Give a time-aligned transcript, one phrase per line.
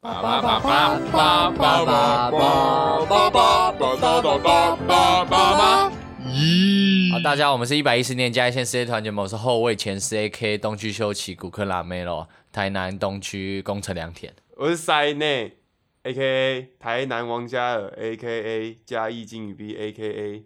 [0.00, 7.12] 巴巴巴巴巴巴巴巴巴巴巴巴巴巴咦！
[7.12, 14.32] 好，大家好，我们是一百一十年嘉义县世界团结盟，我是后卫前四 AK 东区修齐古克拉梅罗，台南东区工程良田。
[14.56, 15.56] 我是塞内
[16.04, 20.44] ，A.K.A 台南王嘉尔，A.K.A 嘉义金宇 B，A.K.A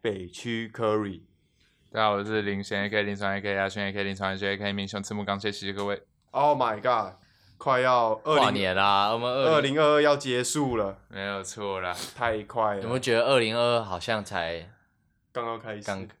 [0.00, 1.20] 北区 Curry。
[1.92, 6.00] 大家好，我是林璇 A.K 林传 A.K 阿轩 A.K 林传 A.K 明雄赤木刚谢谢各位。
[6.30, 7.22] Oh my god！
[7.56, 14.68] 快要跨二零年啦，我们二零，二零二二要结束了，没有错啦，太快了，有没有觉得二零二二好像才
[15.32, 16.06] 刚刚开始，刚？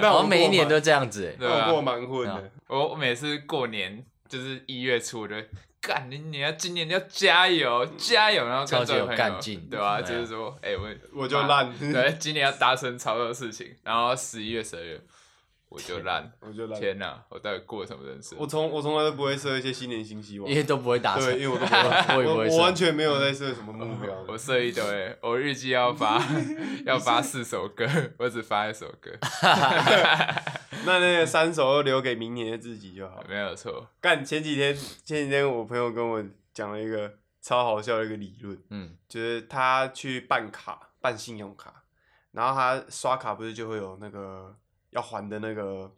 [0.00, 1.24] 那我每一年都这样子。
[1.26, 1.66] 欸，对啊。
[1.68, 2.50] 我过蛮混的。
[2.68, 5.48] 我我每次过年就是一月初，我就会
[5.80, 9.16] 干你你要今年要加油加油，然后超级有位朋友。
[9.16, 9.66] 干劲。
[9.68, 10.88] 对吧、对啊就是说，哎、我
[11.22, 11.72] 我就烂。
[11.92, 15.00] 对，今年要达成超多事情，然后十一月、十二月
[15.70, 16.80] 我就烂，我就烂。
[16.80, 18.36] 天哪，我到底过什么人生？
[18.38, 21.40] 我从我从来都不会设一些新年新希望因，为都不会达成对，因。
[21.42, 24.32] 为我都不会， 我也不会我我完全没有在设什么目标的。
[24.32, 26.20] 我设一堆，我日记要发
[26.84, 27.86] 要发四首歌，
[28.18, 29.10] 我只发一首歌，
[30.84, 33.22] 那那个三首都留给明年的自己就好。
[33.28, 33.86] 没有错。
[34.00, 41.84] 干前几天前几天我朋友跟我讲了一个超好笑的一个理论，嗯，就是他去办卡办信用卡，
[42.32, 44.56] 然后他刷卡不是就会有那个
[44.90, 45.90] 要还的那个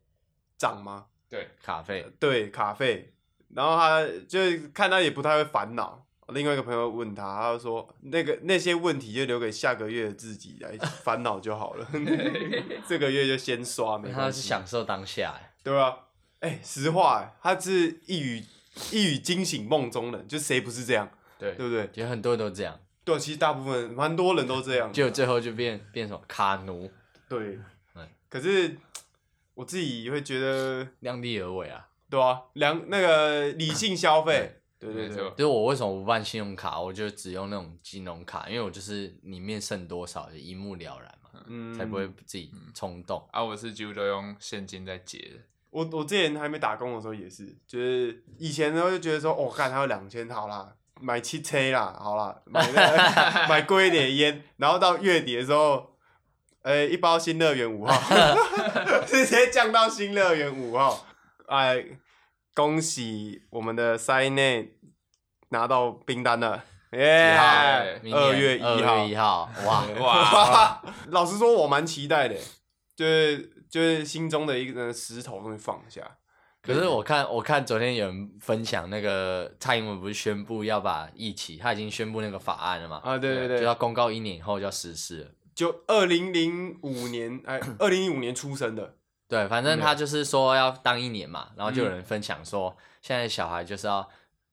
[0.56, 1.06] 账吗？
[1.28, 3.12] 对，卡费，对，卡费，
[3.54, 4.38] 然后他就
[4.74, 6.06] 看他也不太会烦恼。
[6.28, 11.86] 另外一个朋友问他，他就说那个那些问题就留给下个月的自己来烦恼就好了
[12.88, 14.40] 这个月就先刷没他是关系。
[14.48, 16.08] 享受当下欸，对吧？
[16.40, 18.42] 哎、实话、欸，他是一语
[18.92, 21.86] 一语惊醒梦中人，就谁不是这样，对对不对？
[21.92, 24.90] 觉得很多人都这样，对，其实大部分蛮多人都这样。
[24.92, 26.90] 结果最后就变变什么卡奴，
[27.28, 27.64] 对嗯，
[28.32, 28.74] 可是
[29.52, 31.86] 我自己会觉得，量力而为啊。
[32.08, 43.22] 对啊，量那个理性消费，对对对，就是我为什么不办信用卡，我就只用那种金融卡，因为我就是里面剩多少就一目了然嘛，嗯，才不会自己冲动。
[43.32, 45.40] 啊，我是几乎都用现金在结的。
[45.68, 52.96] 我我之前还没打工的时候也是，就是以前呢就觉得说，哦，干还有两千，好啦，买汽车啦，好啦，买那个
[53.48, 55.91] 买贵一点的烟，然后到月底的时候，
[56.62, 57.94] 呃、一包新乐园五号，
[59.06, 61.06] 直接降到新乐园五号，
[61.46, 61.84] 哎，
[62.54, 64.74] 恭喜我们的塞内
[65.48, 67.36] 拿到冰单了，耶、
[68.12, 72.36] 二月一号一号，哇，哇， 老实说，我蛮期待的，
[72.94, 76.00] 就是就是心中的一个石头终于放下。
[76.62, 85.30] 可是我看我看昨天有人分享那个蔡英文不是宣布要把疫情，他已经宣布那个法案了嘛，啊，对对对，就要公告一年以后就要实施了。
[85.54, 88.94] 就二零零五年，哎， 二零零五年出生的，
[89.28, 94.08] 对，反正他就是说要当一年嘛，然后就有嗯人分享说，现在小孩就是要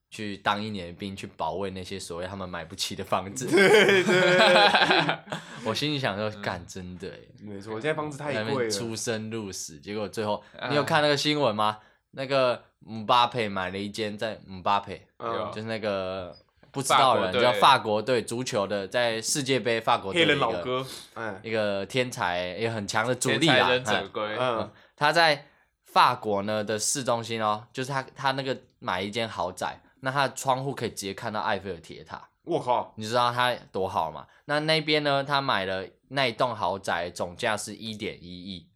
[0.10, 3.46] 去当一年的兵，去保卫那些所谓他们买不起的房子。
[3.48, 4.04] 对对。
[4.04, 5.18] 对，
[5.66, 11.80] 我心里想说，干真的耶，没错，现在房子太贵了，出生入死，结果最后啊你有看那个新闻吗？
[12.12, 15.52] 那个姆巴佩买了一间在姆巴佩，嗯。
[15.54, 16.36] 就是那个
[16.72, 23.54] 不知道的人叫法国队足球的，在世界杯法国队黑的一个人老哥，哎，一个天才，也很强的主天力啦。
[23.56, 24.02] 才忍哎。
[24.02, 25.46] 者龟，嗯，他在
[25.86, 34.28] 法国呢的市中心哦，就是他他那个买一间豪宅，那他的窗户可以直接看到埃菲尔铁塔，我靠，你知道他多好吗？
[34.46, 38.68] 那那边呢，他买了那一栋豪宅，总价是一点一亿。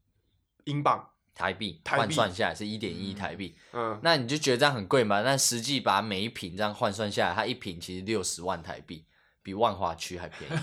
[0.66, 3.56] 英镑，台币，换算下来是一点一亿台币。
[3.72, 5.22] 嗯，那你就觉得这样很贵嘛？
[5.22, 9.06] 那实际把每一瓶这样换算下来，它一瓶其实六十万台币，
[9.42, 10.56] 比万华区还便宜。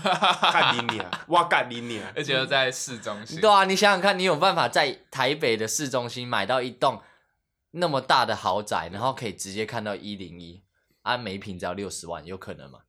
[0.53, 3.41] 干你娘，我干你娘，而且又在市中心。
[3.41, 7.01] 对啊，你想想看，你有办法在台北的市中心买到一栋
[7.71, 10.63] 那么大的豪宅，然后可以直接看到一零一，
[11.01, 12.79] 啊，每一平只要六十万，有可能吗？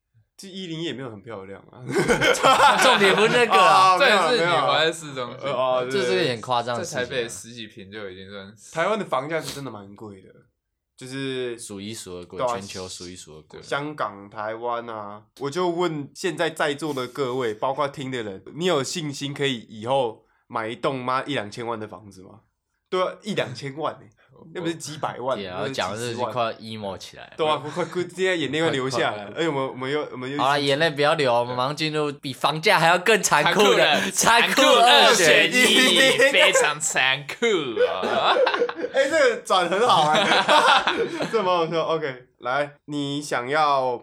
[0.42, 1.78] 这一零也没有很漂亮啊，
[2.82, 5.38] 重点不是那个啊，这 没有也是你没有活在市中心，
[5.88, 7.04] 这是有对点夸张在。
[7.04, 10.30] 台北十几平就已经算是台湾的房价是真的蛮贵的，
[10.96, 13.62] 就是数一数二贵，啊全球数一数二贵。
[13.62, 22.40] 香港、台湾啊，我就问现在在座的各位，包括听的人，你有信心可以以后买一栋妈一两千万的房子吗？
[22.90, 24.00] 对啊，一两千万呢、
[24.54, 27.32] 那不是几百万，对啊，那是我讲的是快 emo 起来了。
[27.36, 37.46] 对啊，快快快，现在眼泪会流下来， 而且我们我们又我们又好了，眼泪不要流，我们马上进入比房价还要更残残酷的的 残酷二二选一选一。，非常残酷
[37.88, 38.34] 啊！
[38.92, 40.94] 哎、这个转很好啊、
[41.30, 41.82] 这蛮好笑。
[41.82, 44.02] OK，来，你想要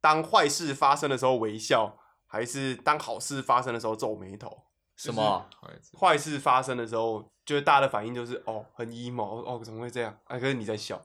[0.00, 1.96] 当坏事发生的时候微笑，
[2.26, 4.64] 还是当好事发生的时候皱眉头？
[4.96, 5.44] 什么？
[5.98, 10.16] 坏事发生的时候，就是大家的反应就是哦，很 emo，哦，怎么会这样？
[10.24, 11.00] 啊，可是你在笑。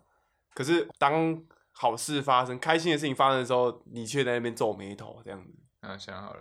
[0.53, 1.41] 可是当
[1.71, 5.53] 好事发生、开心的事情发生的时候，你却在那边皱眉头这样子。
[5.81, 6.39] 啊，想好了，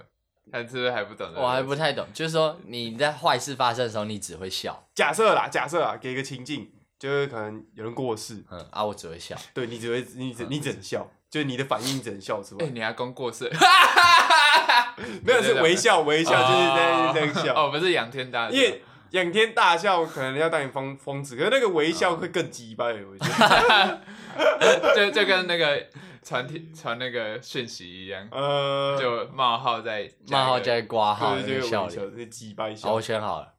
[0.50, 1.30] 他是不是还不懂？
[1.36, 13.48] 我还不太懂，就是说你在坏事发生的时候，你只会笑，假设啦，假设啦，给一个情境，就是可能有人过世，嗯啊，我只会笑，对你只会你只你只能笑，就是你的反应只能笑出哎、来，你阿公过世，
[15.22, 17.54] 没有是微笑微笑，就是在这样笑。
[17.54, 24.02] 哦，不是仰天大笑，因为仰天大笑可能要当你疯疯子，可是那个微笑会更鸡掰，我觉得。
[24.94, 25.88] 就就跟那个
[26.22, 32.16] 传贴传那个讯息一样，呃，就冒号在冒号加一个加挂号对那个笑这个微笑，脸。
[32.16, 33.00] 这鸡笑我。
[33.00, 33.54] 选好了，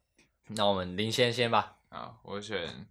[0.48, 1.76] 那我们林先先吧。
[1.90, 2.86] 啊，我选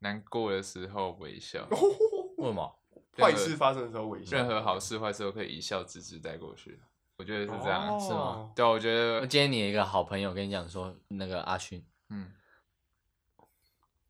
[0.00, 1.66] 难过的时候微笑，
[2.36, 2.78] 为什么？
[3.16, 6.80] 坏事发生的时候微笑，任何好事坏事都可以一笑置之带过去。
[7.22, 8.50] 我觉得是这样，哦是吗？
[8.56, 11.80] 对，我觉我得，今天你有一个好朋友跟你讲说，那个阿勋，
[12.10, 12.32] 嗯，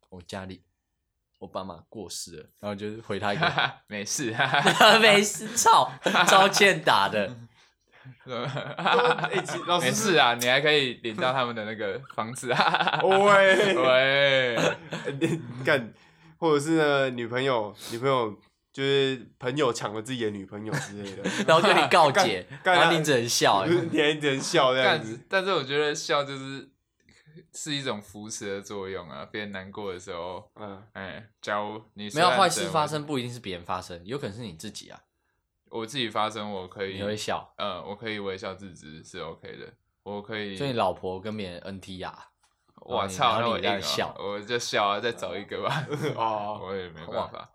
[0.08, 0.62] 我家里
[1.38, 4.34] 我爸妈过世了，然后就是回他一个没事，
[5.02, 5.92] 没事，操，
[6.26, 7.36] 超欠打的。
[8.24, 12.98] 哎，其老师没事啊，你还可以领到他们的那个房子啊。
[13.04, 14.56] 喂， 喂，
[15.62, 15.92] 干，
[16.38, 18.34] 或者是呢，女朋友，女朋友
[18.72, 23.68] 就是朋友抢了自己的女朋友之类的， 然后跟你告解，干然后你只能笑、欸。
[23.90, 25.20] 你还只能笑这样子。
[25.28, 26.70] 但是我觉得笑就是
[27.52, 29.28] 是一种扶持的作用啊。
[29.30, 34.98] 别人难过的时候，嗯，哎，假如你没有坏事发生，不一定是别人发生，有可能是你自己啊，
[35.68, 37.52] 我自己发生，我可以你会笑。
[37.58, 39.70] 嗯，我可以微笑自知是 OK 的，
[40.02, 40.56] 我可以。
[40.56, 42.30] 所以你老婆跟别人 NT 啊，
[42.76, 45.86] 我操，那我硬哦你这样笑我就笑啊，再找一个吧。
[46.16, 47.50] 哦，我也没办法。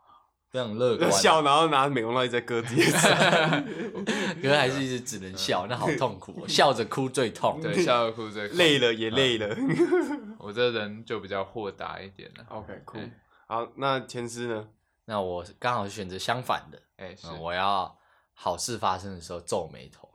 [0.49, 1.11] 非常乐观。
[1.11, 3.09] 笑，然后拿美容刀在割自己的手。
[4.41, 7.59] 可是还是一直只能笑，那好痛苦、哦，笑着哭最痛。
[7.61, 9.55] 对，笑着哭最累了也累了。
[10.39, 12.45] 我这人就比较豁达一点了。
[12.49, 13.11] OK，酷嗯。
[13.47, 14.67] 好，那前师呢？
[15.05, 17.97] 那我刚好选择相反的，哎，我要
[18.33, 20.09] 好事发生的时候皱眉头。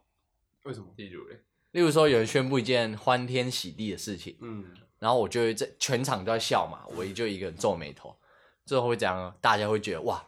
[0.64, 0.86] 为什么？
[0.96, 1.40] 例如嘞，
[1.70, 4.64] 例如说，有人宣布一件欢天喜地的事情，嗯，
[4.98, 8.14] 然后我就会在全场都在笑嘛，我就一个人皱眉头，
[8.64, 10.24] 最后会怎样，大家会觉得哇，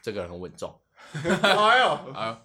[0.00, 0.74] 这个人很稳重。
[1.12, 2.42] 哎呦，啊，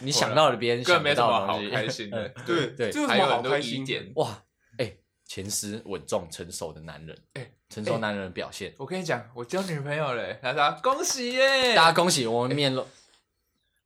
[0.00, 2.28] 你想到了别人根想不到的东西，开心的。
[2.44, 4.12] 对对这有什么还有很多好开心疑点。
[4.16, 4.42] 哇，
[4.78, 11.74] 哎、前司稳重成熟的男人，哎成熟男人的表现，我跟你讲，我交女朋友嘞，他说恭喜耶！
[11.74, 12.86] 大家恭喜我们面露，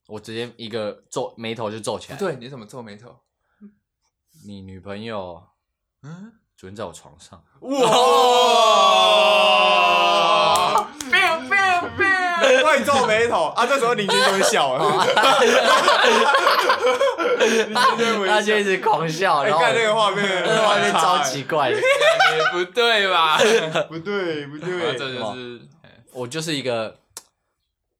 [0.06, 2.18] 我直接一个皱眉头就皱起来。
[2.18, 3.20] 不，对，你怎么皱眉头？
[4.44, 5.42] 你女朋友
[6.02, 7.78] 嗯，昨天在我床上，哇！
[12.84, 13.66] 皱眉头啊！
[13.66, 14.84] 这时候林俊就会笑了，
[17.38, 18.64] 林俊就会他就一。
[18.68, 21.80] 直狂笑，哎，然后看那个画面，那画面超奇怪的。
[22.52, 23.38] 不对吧？
[23.88, 25.60] 不对，不然后这，就是
[26.12, 26.98] 我就是一个，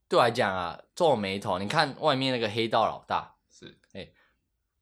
[0.08, 1.58] 对我来讲啊，皱眉头。
[1.58, 4.08] 你看外面那个黑道老大，是哎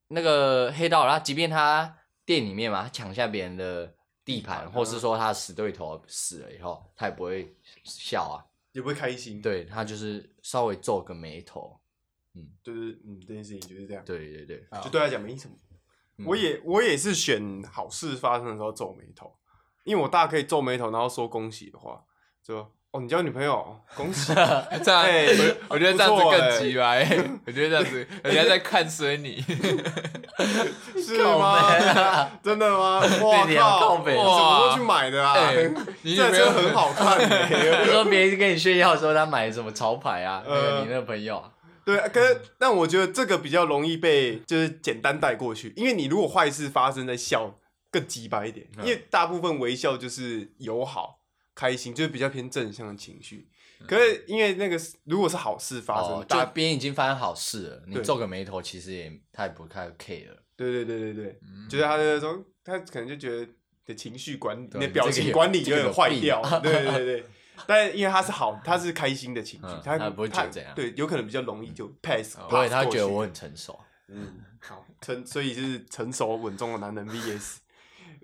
[0.08, 1.94] 那个黑道老大，即便他
[2.24, 3.92] 店里面嘛，他抢下别人的
[4.24, 7.54] 地盘，嗯或是说他死对头死了以后，他也不会
[7.84, 8.42] 笑啊。
[8.76, 11.80] 也不会开心。，对他就是稍微皱个眉头。
[12.34, 15.56] 嗯就是嗯，这件事情就是这样，对对对，就对他讲没什么。
[16.18, 19.34] 嗯我也我也是选好事发生的时候皱眉头，
[19.84, 22.04] 因为我大可以皱眉头，然后说恭喜的话，
[22.42, 24.32] 就哦你交女朋友，恭喜，
[24.82, 25.02] 这样。
[25.02, 26.94] 哎我我觉得这样子更急吧？
[27.46, 29.44] 我觉得这样子，人家在看衰你。
[30.96, 32.30] 是吗？
[32.42, 33.00] 真的吗？
[33.22, 33.78] 哇对你要靠！
[33.80, 35.34] 靠北你什么时候去买的啊？
[35.52, 35.68] 这
[36.02, 41.50] 女朋友车很好看欸就说别人跟你炫耀说他买什么潮牌啊，那个呃你那个朋友啊，
[41.84, 47.54] 对，可是但我觉得这个比较容易被就是简单带过去，因为你如果坏事发生在笑
[47.90, 51.15] 更鸡白一点，因为大部分微笑就是友好、
[51.56, 53.48] 开心，就是比较偏正向的情绪。
[53.88, 60.36] 可是因为那个如果是好事发生，哦，大就别人已经发生好事了，你皱个眉头，其实也他也不太 care 了。
[60.54, 63.48] 对对对对对，嗯就是他就说他可能就觉得你
[63.86, 67.24] 的情绪管理、你的表情管理有点坏掉啊，对对对对。
[67.66, 73.78] 但因为他是好，他是开心的情绪嗯，他他不会觉得怎样对，有可能比较容易就 pass，哦不会，他觉得我很成熟。
[74.08, 77.56] 嗯，好，成所以是成熟稳重的男人 VS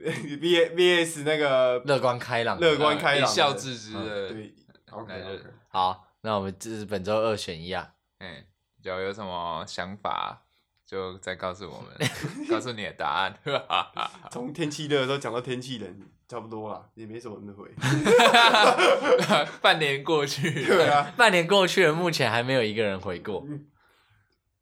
[0.40, 4.28] V VS 那个乐观开朗的乐观开朗一笑置之的。
[4.28, 4.54] 对
[4.90, 7.92] ，OK 男 OK，人好，那我们这是本周二选一啊。
[8.18, 8.44] 嗯，
[8.82, 10.42] 有有什么想法，
[10.84, 12.08] 就再告诉我们，
[12.50, 13.38] 告诉你的答案。
[14.30, 17.70] 从天气热的时候讲到天气冷，差不多了，也没什么人回。
[19.60, 23.46] 半年过去，对啊，半年过去了，目前还没有一个人回过。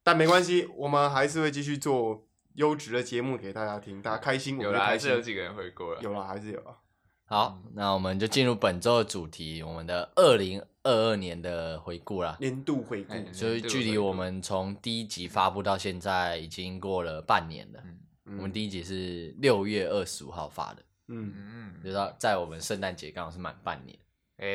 [0.02, 2.26] 但没关系，我们还是会继续做
[2.60, 5.10] 优质的节目给大家听，大家开心我有啦，还们就开心。
[5.10, 6.00] 是有几个人回过了。
[6.02, 6.76] 有啦，还是有啊。
[7.24, 17.80] 好，那我们就进入本周的主题，我们的二零二二年的回顾啦，年度回顾，哎所以距离我们从第一集发布到现在已经过了半年了。
[17.82, 17.96] 嗯
[18.36, 23.98] 我们第一集是六月二十五号发的，嗯，嗯，就是到在我们圣诞节刚好是满半年。
[24.36, 24.46] 哎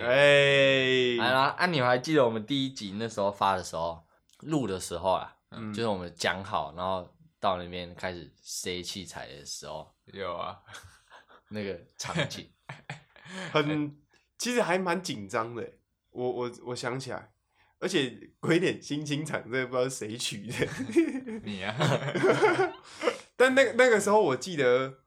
[0.00, 4.04] 哎，来啦，啊，你还记得我们第一集那时候发的时候，
[4.40, 7.08] 录的时候啊，嗯就是我们讲好，然后
[7.40, 10.58] 到那边开始塞器材的时候，有啊，
[11.50, 12.50] 那个场景，
[13.52, 13.96] 很，
[14.38, 15.78] 其实还蛮紧张的欸。
[16.10, 17.32] 我我我想起来，
[17.80, 20.68] 而且鬼脸新清场，这个不知道是谁取的。
[21.42, 21.74] 你啊，
[23.36, 25.00] 但那个那个时候，我记得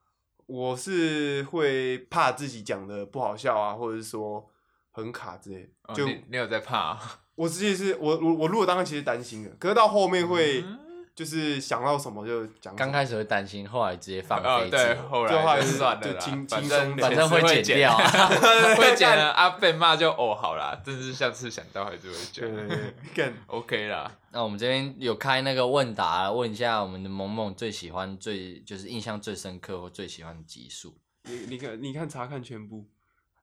[0.46, 4.50] 我是会怕自己讲的不好笑啊，或者是说
[4.90, 5.94] 很卡之类的。
[5.94, 7.20] 就哦你你有在怕啊？
[7.38, 10.78] 我自己是我我我录的当时其实担心的，可是到后面会嗯
[11.14, 12.76] 就是想到什么就讲什么。
[12.76, 15.08] 刚开始会担心，后来直接放哦，飞对，自我。
[15.08, 18.28] 后就后来来就算了啦，就轻反轻松正点反正会会剪掉啊
[18.76, 32.84] 会剪了啊，被骂就哦好啦，但是下次想到还是会对对讲对， 干，OK 啦，那我们这边有开那个问答，问一下我们的萌萌最喜欢、最就是印象最深刻或最喜欢的集数，你你看你看查看全部，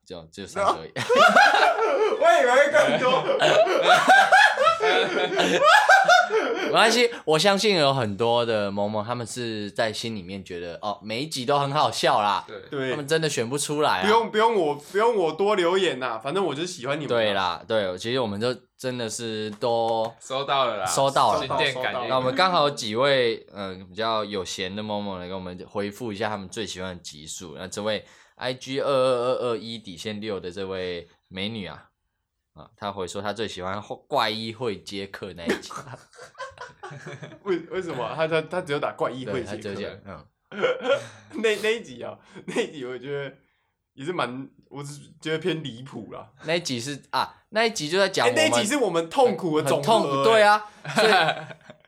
[0.05, 0.91] 就只有三个而已。
[2.19, 3.23] 我以为更多。
[6.65, 14.01] 没关系，我相信有很多的萌萌，他们是在心里面觉得哦，每一集都很好笑啦，对，对他们，真的选不出来啊。
[14.01, 17.07] 不用不用我不用我多留言呐，反正我就喜欢你们。
[17.07, 21.45] 对，啦，对，其实我们就真的是都收到了啦，收到了
[22.09, 27.55] 那我们刚好有几位嗯、呃比较有闲的萌萌来给我们回复一下他们最喜欢的集数。
[27.57, 28.03] 那这位
[28.35, 31.89] I G 二二二二一底线六的这位美女啊
[32.53, 35.69] 啊，他回说他最喜欢怪医会接客那一集，
[37.43, 38.09] 为为什么？
[38.15, 40.25] 他他他只有打怪异对，会杰克她就讲嗯，
[41.43, 43.35] 那那一集啊， 那一集我觉得
[43.93, 46.31] 也是蛮，我是觉得偏离谱啦。
[46.45, 51.11] 那一集是啊，那一集就在讲那一集是我们痛苦的总很痛对啊，啊，所以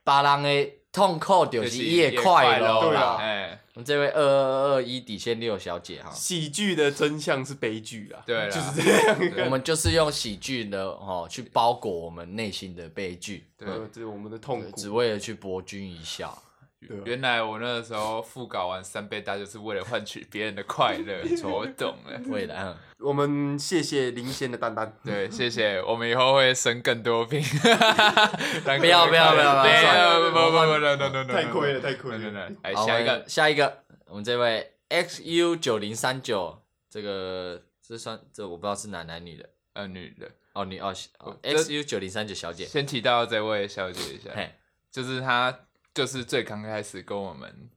[0.03, 3.01] 把人的痛苦就就是是越越快乐对啊。
[3.01, 3.17] 啦。
[3.21, 8.23] 哎，我们这位二二二一底线六小姐哈，喜剧的真相是悲剧啊。
[8.25, 9.45] 对啦就是这样。
[9.45, 14.75] 我们就是用喜剧的哦去包裹我们内心的悲剧，对呃这是我们的痛苦。
[14.75, 16.41] 只为了去博君一笑。
[16.85, 17.01] 对啊。
[17.05, 22.19] 原来我那个时候复稿完三倍大，就是为了换取别人的快乐， 我懂了。
[22.27, 24.93] 为了嗯，我们谢谢林先的丹丹。
[25.03, 27.41] 对，谢谢，我们以后会生更多病。
[27.41, 32.51] 不不要不要不要不要算了不不不不不不，太亏了太亏了。
[32.63, 39.49] 来好下一个们，下一个，我们这位 XU 九零三九，这个这算这我不知道是男男女的。
[39.73, 44.55] 呃，女的，哦，女哦哦这 XU 九零三九小姐，先提到这位小姐一下，嘿，
[44.91, 45.55] 就是她，
[45.97, 47.71] 就是最刚开始跟我们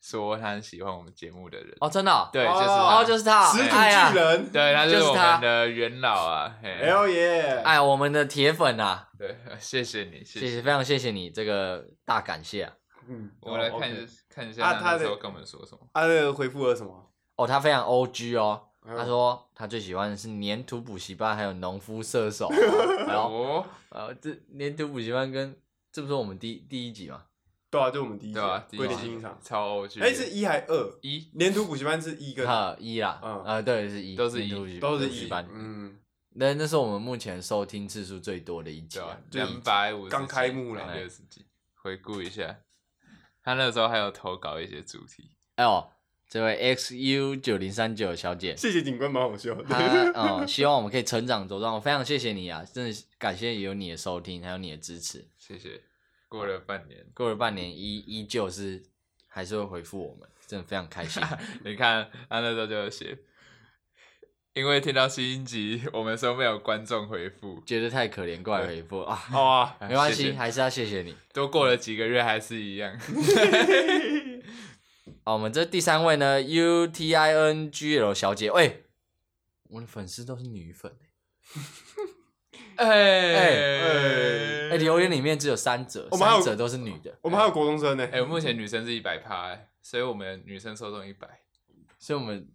[0.00, 4.12] 说他很喜欢我们节目的人，哦，真的哦，对，哦就是哦就是他，始祖哎呀。
[4.12, 4.52] 巨，人。
[4.52, 7.60] 对，他就是我们的元老啊，嘿，，L 耶！
[7.64, 10.48] 哎，我们的铁粉啊，对， 谢谢你，谢谢。
[10.48, 12.72] 谢，非常谢谢你，这个大感谢啊。
[13.08, 15.80] 嗯，我们来看一下，看一下他啊她的那时候跟我们说什么。
[15.92, 17.10] 他的回复了什么？
[17.34, 22.48] 哦，他非常 O G 哦，嗯他说他最喜欢的是粘土补习班，还有农夫射手。
[23.08, 25.58] 然后，哦，呃，这粘土补习班跟
[25.90, 27.24] 这不是我们第第一集吗？
[27.70, 28.66] 对啊，就我们第一集对吧？
[28.68, 29.38] 第一龟脸集新场。
[29.42, 30.98] 超 O G，哎，是一还二？
[31.02, 35.48] 一，粘土补习班是一跟哈一啦，嗯呃，对，是一，都是一都是一班。
[35.52, 35.96] 嗯，
[36.30, 42.58] 那那是我们目前收听次数最多的一集对吧啊？，就两百五刚开幕啦六十集，回顾一下，
[43.44, 45.88] 他那个时候还有投稿一些主题，哎呦，
[46.28, 49.62] 这位 XU 九零三九小姐，谢谢警官，蛮好笑的。
[49.62, 49.76] 她
[50.12, 55.28] 呃，希望我们可以成长茁壮，我非常谢谢你啊，真的是感谢有你的收听，还有你的支持。
[55.38, 55.80] 谢谢。
[56.30, 58.80] 过了半年，过了半年，依依旧是
[59.26, 61.20] 还是会回复我们，真的非常开心。
[61.66, 63.18] 你看他那时候就有写，
[64.54, 71.16] 因为听到新一集，我们说没有观众回复，觉得太可怜，过来回复啊，好啊，没关系，还是要谢谢你。
[71.32, 72.96] 都过了几个月还是一样。
[75.24, 78.84] 好， 我们这第三位呢，U T I N G L 小姐，喂，
[79.64, 80.96] 我的粉丝都是女粉
[82.86, 88.08] 哎哎、哎，留言里面只有三者，我们还有三者都是女的，我们还有国中生呢。
[88.10, 91.28] 哎，目前女生是一百趴，哎所以我们女生受众一百。
[91.98, 92.48] 所以我们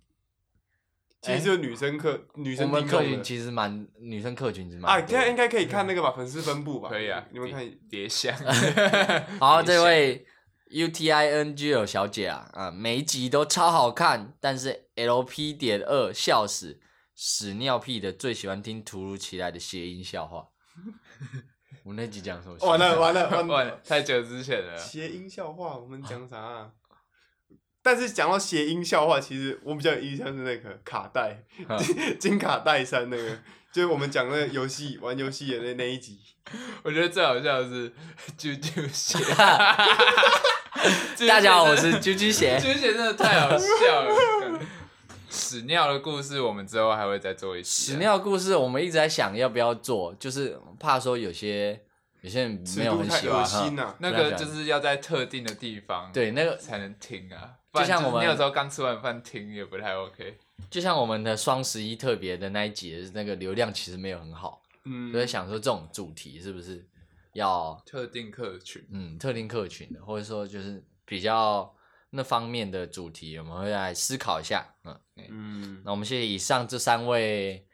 [1.22, 6.90] 其实就女生客女我生们客群的其实蛮女生客群是啊，蛮多的应该应该可以看那个吧，粉丝分布吧。
[6.90, 8.36] 可以啊，你们看叠叠像。
[9.40, 10.26] 好，这位
[10.70, 16.80] U T I N G L 小姐啊，啊，每一集都超好看，但是 L P 点二笑死，
[17.16, 20.48] 屎尿屁的最喜欢听突如其来的谐音笑话。
[21.84, 22.58] 我那集讲什么？
[22.68, 24.78] 完了完了 完哇了，，太久之前了。
[24.78, 26.72] 谐音笑话我们讲啥啊？
[27.82, 31.78] 但是讲到谐音笑话，其实我比较有印象是那个卡带嗯
[32.20, 33.38] 金卡戴珊那个
[33.72, 36.20] 就是我们讲那个游戏玩游戏的那那一集，
[36.84, 37.94] 我觉得最好笑的是
[38.38, 39.20] 啾啾鞋。
[41.28, 42.58] 大家好，我是啾啾鞋。
[42.60, 44.60] 啾啾鞋真的太好笑了。
[45.36, 47.92] 屎尿的故事，我们之后还会再做一期。
[47.92, 51.80] 屎尿故事，我们一直在想要不要做，就是怕说有些
[52.22, 53.42] 有些人没有很喜欢。
[53.42, 53.94] 恶心呐！
[54.00, 57.56] 那个就是要在特定的地方，对那个才能听啊。
[57.74, 60.38] 就像我们你有时候刚吃完饭听也不太 OK。
[60.72, 66.88] 就像我们的双十一特别的那一集，那个流量其实没有很好，嗯，所以想说这种主题是不是
[67.34, 68.82] 要特定客群？
[68.90, 71.70] 嗯，特定客群的，或者说就是比较
[72.12, 74.66] 那方面的主题，我们会来思考一下。
[74.86, 77.66] 嗯嗯，那我们谢谢以上这三位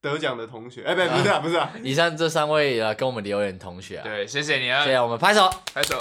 [0.00, 5.98] 得奖的同学，哎，不，不是啊，不是啊，以上这三位呃跟我们留言的同学啊，对，谢谢你啊，谢谢我们拍手拍手，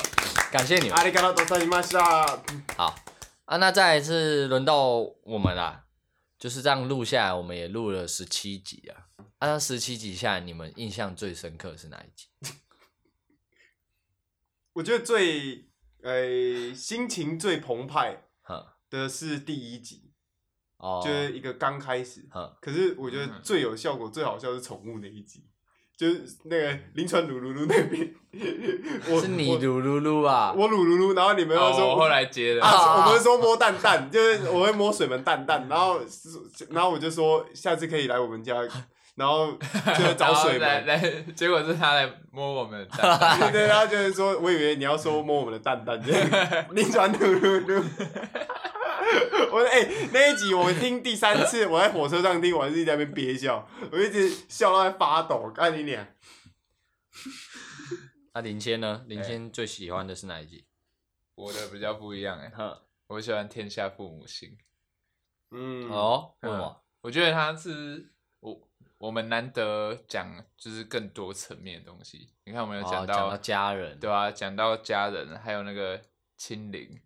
[0.52, 0.98] 感谢你们。
[0.98, 2.44] 阿里嘎多，多谢你们啦。
[2.78, 2.96] 好
[3.46, 5.84] 啊，那再一次轮到我们啦。
[6.40, 9.10] 就是这样录下来，我们也录了十七集啊。
[9.40, 12.28] 按照十七集下来，你们印象最深刻是哪一集？
[14.74, 15.66] 我觉得最
[16.04, 18.22] 呃心情最澎湃
[18.88, 20.07] 的是第一集，
[20.78, 22.26] 哦，就是一个刚开始。
[22.62, 25.44] 可是我觉得最有效果、最好笑是宠物那一集。
[25.98, 28.14] 就是那个林川鲁鲁鲁那边，
[29.20, 36.00] 是你鲁鲁鲁啊，我鲁鲁鲁，然后你们又说，我后来接的啊，我们说摸蛋蛋，就是我会摸水门蛋蛋，然后
[36.70, 38.54] 然后我就说下次可以来我们家，
[39.16, 39.52] 然后
[39.98, 41.00] 就找水门， 来，
[41.36, 46.00] 结果是他来摸我们， 对对，然后就是说，我以为你要说摸我们的蛋蛋，
[46.76, 47.84] 林川鲁鲁鲁。
[49.52, 55.52] 我说哎，那一集我听第三次， 我在火车上听，我还是在那边憋笑，我一直笑到在发抖。
[55.56, 56.16] 看你脸。
[58.34, 59.04] 那林谦呢？
[59.08, 60.66] 林谦最喜欢的是哪一集？
[61.36, 62.52] 我的比较不一样哎，
[63.08, 64.50] 我喜欢《天下父母心》。
[65.52, 66.84] 嗯哦，为什么？
[67.02, 68.12] 我觉得他是
[68.42, 72.30] 我我们难得讲，就是更多层面的东西。
[72.44, 76.02] 你看，我们有讲到家人，对啊，讲到家人，还有那个
[76.36, 77.00] 亲邻。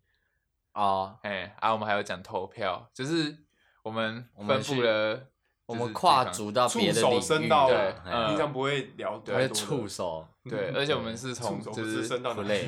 [0.73, 3.35] 哦，哎，啊，我们还有讲投票，就是
[3.83, 5.27] 我们分布了，
[5.65, 7.95] 我们跨足到别的领域，对，
[8.27, 12.67] 平常不会聊，对，触手，对，而且我们是从就是不累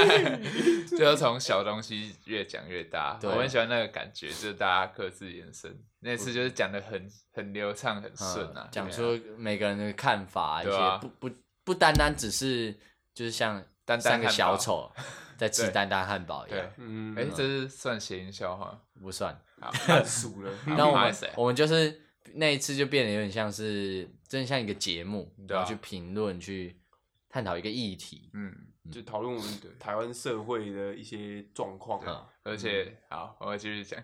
[0.98, 11.30] 就从小东西越讲越大，我很喜欢那个感觉，就是大家各自延伸，那次就是讲的很很流畅很顺啊，讲出每个人的看法，一些不不
[11.64, 12.72] 不单单只是
[13.14, 14.90] 就是像三个小丑。
[15.36, 18.80] 在吃丹丹汉堡一样，嗯，哎，这是算谐音笑话？
[19.02, 19.68] 不算，好，
[20.06, 20.52] 输了。
[20.64, 22.02] 那我们我们就是
[22.34, 26.80] 那一次就变得有点像是，真的像一个节目，然后去评论、去
[27.28, 28.54] 探讨一个议题，嗯，
[28.92, 32.28] 就讨论我们台湾社会的一些状况啊。
[32.44, 34.00] 而且，好，我继续讲。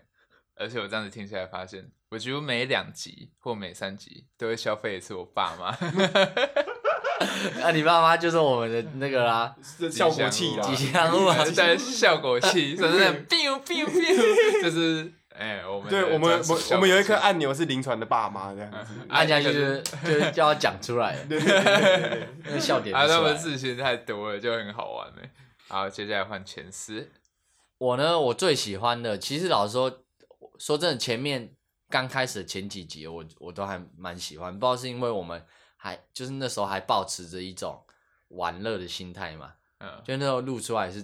[0.56, 5.70] 而且我这样子听起来发现，我几乎每两集或每三集都会消费一次我爸妈。
[7.62, 9.54] 啊，你爸妈就是我们的那个啦，
[9.90, 11.26] 效果器啦，吉祥物。
[11.26, 25.28] 啊，在效果器，真的 biu biu biu，就是哎，我们对我们我我们有一颗按钮是林传的爸妈这样子，按下去就是就是 叫他讲出来，对对对对， 那个笑点啊，他们事情太多了，就很好玩嘞。
[25.68, 27.12] 好，接下来换前十，
[27.76, 30.00] 我呢，我最喜欢的，其实老实说，
[30.58, 31.50] 说真的，前面
[31.90, 35.44] 刚开始的前几集，我我都还蛮喜欢，不知道是因为我们。
[35.82, 37.82] 还就是那时候还保持着一种
[38.28, 41.02] 玩乐的心态嘛，嗯，就那时候录出来是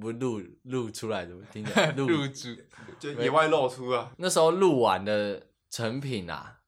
[0.00, 2.56] 不 录录出来的，听着录出
[2.98, 4.10] 就野外露出啊。
[4.16, 6.60] 那时候录完的成品啊，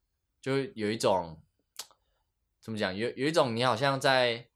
[0.43, 1.41] 就有一种
[2.61, 4.49] 怎么讲，有有一种你好像在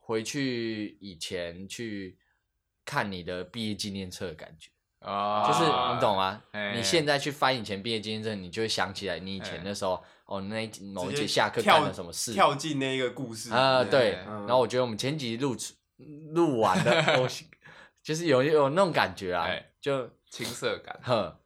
[0.00, 2.18] 回去以前去
[2.84, 6.42] 看你的毕业纪念册的感觉啊，就是你懂吗？
[6.74, 10.02] 你现在去翻以前毕业纪念册，你就会想起来你以前那时候。
[10.28, 12.34] 哦，那某一节下课干了什么事？
[12.34, 14.10] 跳进那个故事啊，对。
[14.26, 15.74] 然后我觉得我们前几集录出
[16.34, 17.28] 录完的
[18.04, 19.48] 就是有有那种感觉啊，
[19.80, 21.00] 就青涩感。
[21.02, 21.40] 呵，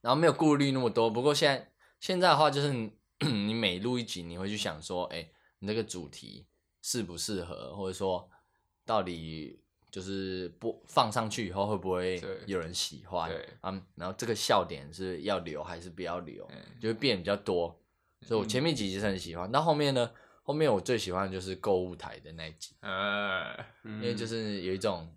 [0.00, 1.10] 然后没有顾虑那么多。
[1.10, 2.70] 不过现在现在的话，就是
[3.18, 6.46] 你每录一集，你会去想说，哎，你这个主题
[6.80, 8.30] 适不适合，或者说
[8.86, 9.58] 到底。
[9.94, 13.30] 就是播放上去以后会不会有人喜欢？
[13.60, 16.44] 啊，然后这个笑点是要留还是不要留？
[16.80, 17.80] 就会变比较多。
[18.22, 20.10] 所以我前面几集是很喜欢，那后面呢？
[20.42, 22.74] 后面我最喜欢的就是购物台的那一集，
[23.84, 25.14] 因为就是有一种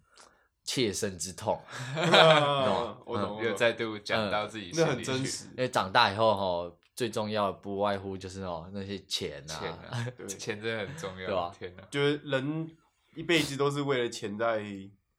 [0.63, 1.59] 切身之痛，
[1.97, 5.45] 懂 我懂，又再度讲到自己，那很真实。
[5.47, 6.35] 因为长大以后
[6.69, 11.55] 哈，最重要的不外乎就是哦那些钱啊， 钱真的很重要，对吧？
[11.57, 12.69] 天哪，就是人。
[13.17, 14.63] 一辈子都是为了钱在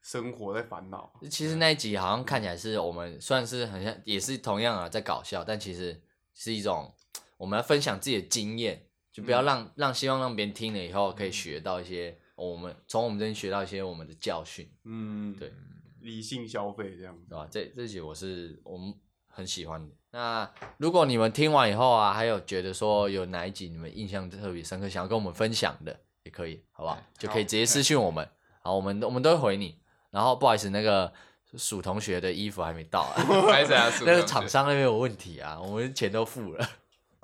[0.00, 1.12] 生活，在烦恼。
[1.28, 6.00] 其实那一集好像看起来是我们算是很像，也是同样啊，在搞笑，但其实
[6.32, 6.94] 是一种
[7.36, 15.52] 我们要分享自己的经验，就不要让让希望让别人听了以后可以学到一些我们从我们这边学到一些我们的教训，嗯，对，
[15.98, 17.36] 理性消费这样子对。
[17.36, 17.48] 吧？
[17.50, 18.94] 这这集我是我们
[19.26, 19.92] 很喜欢的。
[20.12, 27.06] 那如果你们听完以后啊，还有觉得说有哪一集你们印象特别深刻，想要跟我们分享的，也可以，好不好哎？
[27.16, 28.28] 就可以直接私信我们，
[28.62, 29.78] 好，我们我们都会回你。
[30.10, 31.10] 然后不好意思，那个
[31.56, 33.10] 鼠同学的衣服还没到？
[34.04, 36.68] 那个 厂商那边有问题啊，我们钱都付了。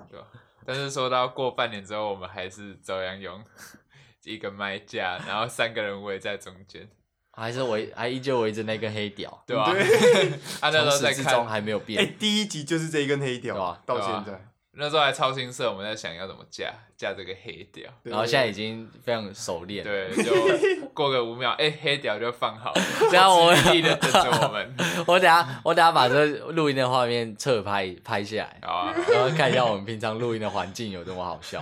[0.09, 0.25] 对吧？
[0.65, 3.43] 但是说到过半年之后，我们还是照样用
[4.25, 6.89] 一个麦架，然后三个人围在中间，
[7.31, 9.71] 还是围还依旧围着那根黑屌，对吧？
[9.71, 12.17] 对，啊，那时候从在始至终，还没有哎、变。
[12.17, 17.91] 第一集就是这一根黑屌，对吧到现在，那时候还超新色，我们在想要怎么架架这个黑屌。
[18.03, 24.75] 然后现在已经非常熟练。，对，就过个五秒，哎、黑屌就放好了， 这样我致力的等着我们。
[25.07, 31.61] 我等下我等下把这录音的画面侧拍拍下来，好啊， 然后看一下我们平常录音的环境有多么好笑。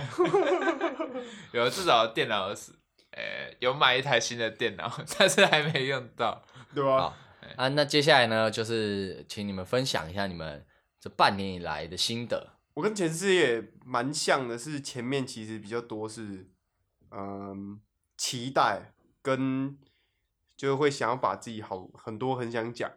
[1.52, 2.72] 有至少电脑是，
[3.12, 3.22] 呃、
[3.60, 6.42] 有买一台新的电脑，但是还没用到。
[6.74, 7.16] 对吧好？
[7.54, 10.66] 啊，那接下来呢，就是请你们分享一下你们
[11.00, 12.53] 这半年以来的心得。
[12.74, 16.50] 我跟前世也蛮像的，是前面其实比较多是，
[17.10, 17.80] 嗯，
[18.16, 19.78] 期待跟
[20.56, 22.90] 就会想要把自己好很多很想讲，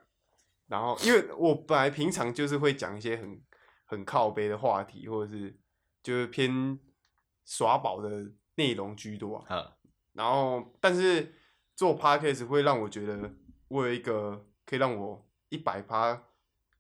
[0.68, 3.42] 然后因为我本来平常就是会讲一些很
[3.86, 5.56] 很靠背的话题，或者是
[6.02, 6.80] 就是偏
[7.46, 9.72] 耍宝的内容居多啊、嗯，
[10.14, 11.36] 然后，但是
[11.76, 13.32] 做 podcast 会让我觉得
[13.68, 16.24] 我有一个可以让我一百趴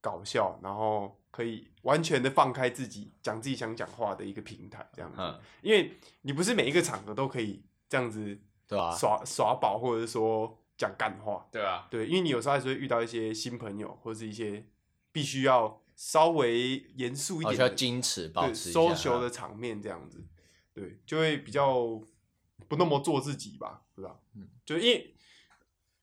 [0.01, 5.21] 搞笑，然后可以完全的放开自己讲自己想讲话的一个平台，这样子。
[5.21, 8.35] 嗯因为你不是每一个场合都可以这样子
[8.67, 11.47] 对吧、耍耍宝，或者是说讲干话。
[11.51, 14.65] 对啊，对，因为你有时候还是会遇到一些新朋友，或者是一些
[15.11, 18.79] 必须要稍微严肃一点的矜持保对持一下。
[18.79, 20.25] social 的场面这样子，
[20.73, 22.01] 对，就会比较
[22.67, 24.17] 不那么做自己吧，对吧？
[24.35, 25.13] 嗯就因为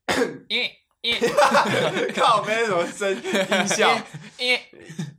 [0.15, 0.77] 因为因为
[2.17, 3.23] 靠没什么声音
[3.69, 3.95] 效，
[4.39, 4.63] 因为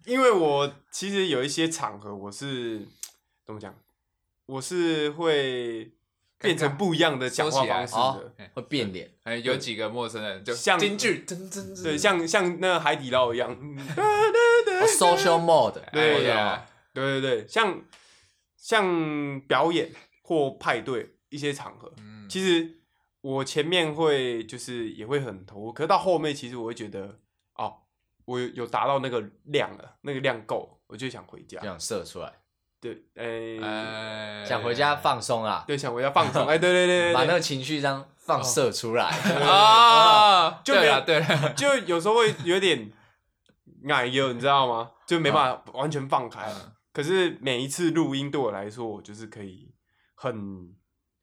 [0.06, 0.32] 因为。
[0.32, 2.88] 我其实有一些场合我是
[3.45, 3.74] 怎么讲，
[4.48, 5.91] 我是会
[6.39, 7.95] 变成不一样的讲话方式
[8.54, 9.12] 会变脸。
[9.24, 13.56] 哎，有几个陌生人就像京剧，真真对，像像那个海底捞一样，
[14.98, 17.82] social mode，对呀，对对对，像
[18.58, 22.80] 像表演或派对一些场合，嗯，其实
[23.25, 27.17] 我前面会就是也会很投入，可是到后面其实我会觉得
[27.55, 27.73] 哦，
[28.25, 31.65] 我有有达到那个量了，那个量够，我就想回家就。
[31.65, 32.31] 想射出来，
[32.79, 36.45] 对，哎、呃想回家放松啊，对，想回家放松。
[36.45, 39.05] 哎，对对对对 把那个情绪这样放射出来。
[39.41, 42.91] 啊，就没有对了对了，就有时候会有点
[43.85, 44.91] 奶油，你知道吗？
[45.07, 46.45] 就没办法完全放开。
[46.47, 49.73] 嗯可是每一次录音对我来说，我就是可以
[50.13, 50.73] 很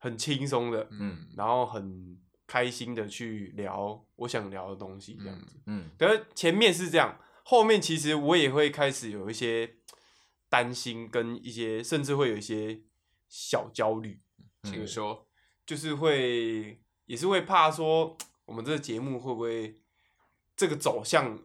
[0.02, 5.60] 很轻松的，嗯，然后很开心的去聊我想聊的东西，这样子。
[5.66, 9.76] 嗯，可是前面是这样，后面其实我也会开始有一些
[10.48, 12.82] 担心，跟一些甚至会有一些
[13.28, 14.20] 小焦虑，
[14.64, 15.28] 请说，
[15.64, 19.80] 就是会也是会怕说我们这个节目会不会
[20.56, 21.38] 这个走向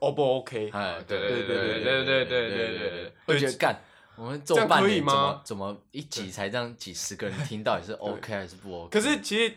[0.00, 0.68] O 不 OK？
[0.74, 3.82] 哎，对对对对对对对对对对对，会觉得干，
[4.16, 5.12] 我们做这样半年怎可以吗？
[5.14, 9.00] 么怎么一集才这样几十个人听，到底是 OK 还是不 OK？
[9.00, 9.54] 可是其实，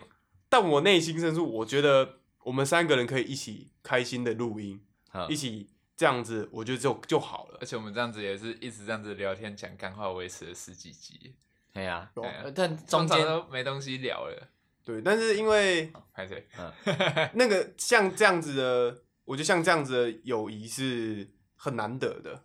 [0.50, 4.82] 但我内心深处，我觉得我们三个人可以一起开心的录音，
[5.14, 7.58] 嗯一起这样子，我觉得就就好了。
[7.62, 7.66] 而。
[7.66, 11.36] 且我们这样子也是一直这样子聊天讲干话，维持了十几集，
[11.74, 12.10] 对呀，
[12.56, 14.48] 但中间都没东西聊了，
[14.84, 16.48] 对，但是因为拍谁？
[17.34, 22.44] 那个像这样子的，我觉得像这样子的友谊是很难得的，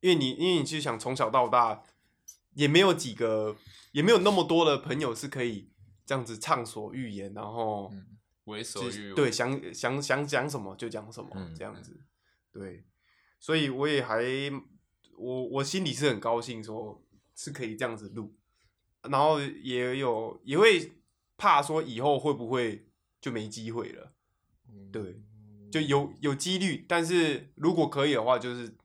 [0.00, 1.82] 因为你因为你其实想从小到大，
[2.54, 3.56] 也没有几个，
[3.92, 5.70] 也没有那么多的朋友是可以
[6.04, 8.06] 这样子畅所欲言，然后嗯，
[8.44, 12.00] 为所欲为，对想想想讲什么就讲什么、嗯这样子，
[12.52, 12.84] 对，
[13.38, 14.22] 所以我也还
[15.16, 17.04] 我我心里是很高兴，说
[17.36, 18.34] 是可以这样子录，
[19.02, 20.92] 然后也有也会
[21.36, 22.86] 怕说以后会不会
[23.20, 24.12] 就没机会了。
[24.68, 25.22] 嗯对，
[25.70, 28.76] 就有有几率，但是如果可以的话，就是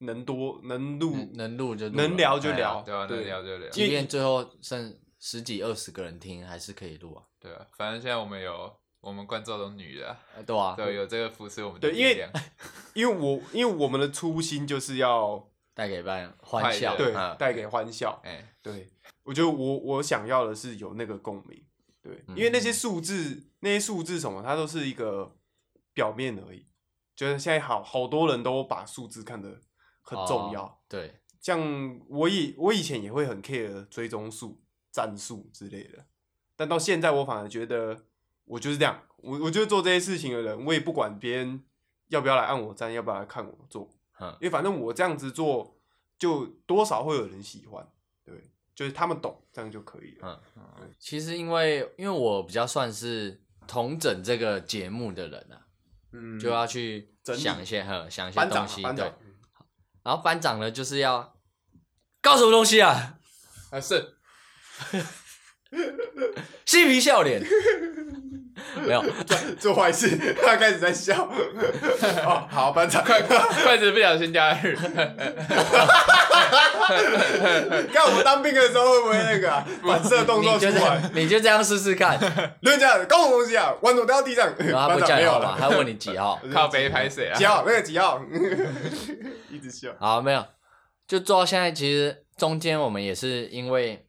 [0.00, 7.22] 能多能录，能能录就录能聊就聊对啊，能聊就聊，即便最后剩十几二十个人听，还是可以录啊。
[7.38, 12.28] 对啊，反正现在我们有我们观众都女的对啊，对，有这个扶持我们对因为，
[12.94, 17.36] 因为 我因为我们的初心就是要带给伴欢笑，对嗯。
[17.38, 18.88] 带给欢笑，哎，对。
[19.22, 21.62] 我觉得我我想要的是有那个共鸣，
[22.02, 22.36] 对，嗯。
[22.36, 25.36] 因为那些数字那些数字什么，它都是一个
[25.92, 26.66] 表面而已，
[27.14, 29.60] 就是现在好好多人都把数字看得
[30.10, 36.04] 很重要，哦对，像我以我以前也会很 care 追踪数、战术之类的，
[36.56, 38.04] 但到现在我反而觉得
[38.44, 41.62] 我就是这样，我我就是做这些事情的人，我也不管别人
[42.08, 43.88] 要不要来按我赞，要不要来看我做，
[44.20, 45.78] 嗯因为反正我这样子做，
[46.18, 47.86] 就多少会有人喜欢，
[48.24, 48.34] 对，
[48.74, 50.42] 就是他们懂，这样就可以了。
[50.56, 55.66] 嗯，其实因为因为我比较算是统整这个节目的人啊，
[56.12, 59.12] 嗯，就要去整想一些呵想一些东西，对
[60.10, 61.34] 然后班长呢就是要
[62.20, 63.14] 搞什么东西啊，
[63.70, 64.14] 啊是
[66.66, 67.40] 嬉皮笑脸，
[68.82, 69.04] 没有，
[69.60, 71.30] 做坏事，他开始在笑。
[72.26, 74.90] 哦，好，班长，筷筷子不小心掉下去，看
[78.04, 80.94] 我们当兵的时候会不会那个啊反射动作你就这出来？
[80.96, 82.18] 样，你就这样试试看，
[82.60, 83.72] 对，这样搞什么东西啊？
[83.80, 87.44] 豌豆掉地上，然后他不班长没有号码，了，他问你几号， 靠背拍谁啊几？
[87.46, 87.62] 号？
[87.64, 88.20] 那个几号？
[90.00, 90.46] 好，没有，
[91.06, 94.08] 就做到现在，其实中间我们也是因为，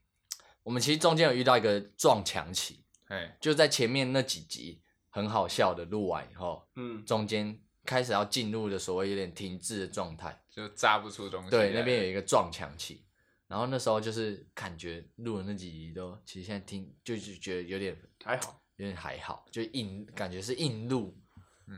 [0.63, 11.49] 我们其实中间有遇到一个撞墙期，哎，就在前面那几集很好笑的录完以后，嗯，中间开始要进入的所谓有点停滞的状态，就扎不出东西。
[11.49, 13.05] 对，那边有一个撞墙期，
[13.47, 18.57] 然后那时候就是感觉录的那几集都，其实现在听就是觉得有点还好。
[18.77, 21.15] 有点还好，就硬感觉是硬录，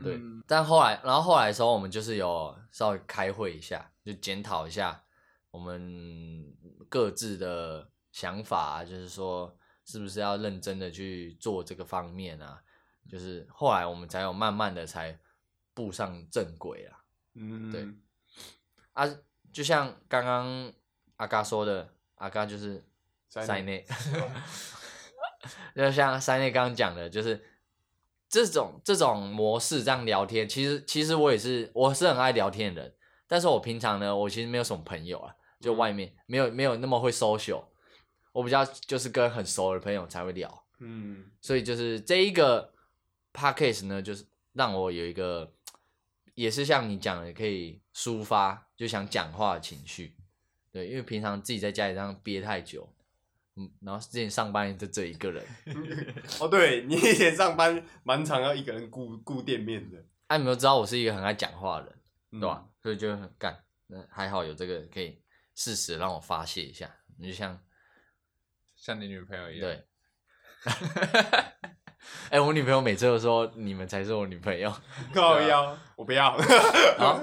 [0.02, 0.16] 对。
[0.16, 5.02] 嗯但后来，然后后来的时候，我们就是有稍微开会一下，就检讨一下
[5.50, 6.54] 我们
[6.90, 12.62] 各自的想法、啊，就是说是不是要认真的去做这个方面啊？
[13.08, 15.18] 就是后来我们才有慢慢的才
[15.72, 16.98] 步上正轨啊。
[17.34, 17.88] 嗯，对
[18.92, 19.08] 啊，
[19.50, 20.72] 就像刚刚
[21.16, 22.84] 阿嘎说的，阿嘎就是
[23.30, 23.86] 塞塞内，
[25.74, 27.42] 就像塞内刚刚讲的，就是
[28.28, 32.94] 这种这种模式这样聊天，其实其实我也是我是很爱聊天的人，
[33.26, 37.64] 但是我平常呢，我其实没有什么朋友啊，就外面、没有没有那么会 social，
[38.32, 42.72] 我比较就是跟很熟的朋友才会聊，嗯所以就是这一个
[43.32, 45.52] podcast 呢，就是让我有一个，
[46.34, 50.16] 也是像你讲的，可以抒发就想讲话的情绪。
[50.72, 52.92] 对，因为平常自己在家里这样憋太久，
[53.56, 55.44] 嗯，然后之前上班就这一个人，
[56.40, 61.94] 哦，对你以前上班蛮常要一个人顾顾店面的，哎、你们都知道我是一个很爱讲话的人，
[62.32, 62.64] 嗯对吧、？
[62.82, 65.22] 所以就很干，那还好有这个可以
[65.54, 66.90] 适时地让我发泄一下。
[67.16, 67.58] 你就像
[68.74, 69.70] 像你女朋友一样。
[69.70, 69.84] 对，
[72.30, 74.74] 哎、我女朋友每次都说你们才是我女朋友。
[75.14, 76.36] 靠腰，我不要。
[76.98, 77.22] 好，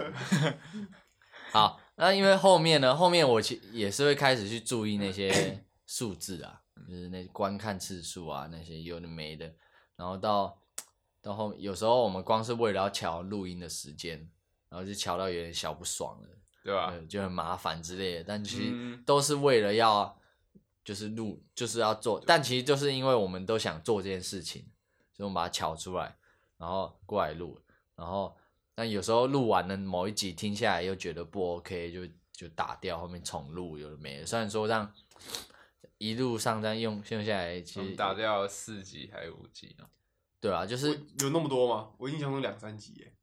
[1.51, 5.61] 好，那因为后面呢，后面我其也是会开始去注意那些
[5.91, 9.53] 数字啊，就是那观看次数啊，那些有的没的，
[9.97, 10.57] 然后到
[11.21, 14.17] 到后有时候我们光是为了要调录音的时间，
[14.69, 16.29] 然后就调到有点小不爽了，
[16.63, 16.91] 对吧？
[16.91, 19.03] 对，就很麻烦之类的，但其实嗯。
[19.05, 20.17] 都是为了要
[20.85, 24.61] 就是录，就是要做，但其实就是因为我们都想做这件事情，
[25.11, 26.15] 所以我们把它调出来，
[26.57, 27.59] 然后过来录，
[27.97, 28.33] 然后
[28.73, 34.25] 但有时候录完了某一集听下来又觉得不 OK，就就打掉，后面重录有的没的。
[34.25, 34.89] 虽然说这样
[36.01, 39.85] 一路上这样用用下来，其实打掉四级还是五级呢？
[40.39, 41.91] 对啊，就是有那么多吗？
[41.99, 43.13] 我印象中两三集耶。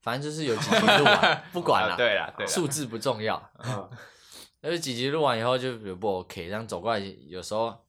[0.00, 3.50] 反正就是有几集录完， 不管啊，对啦对啦，数字不重要。
[3.58, 3.90] 嗯，
[4.62, 7.84] 但是几集录完以后就觉得不 OK，这样走过来有时候，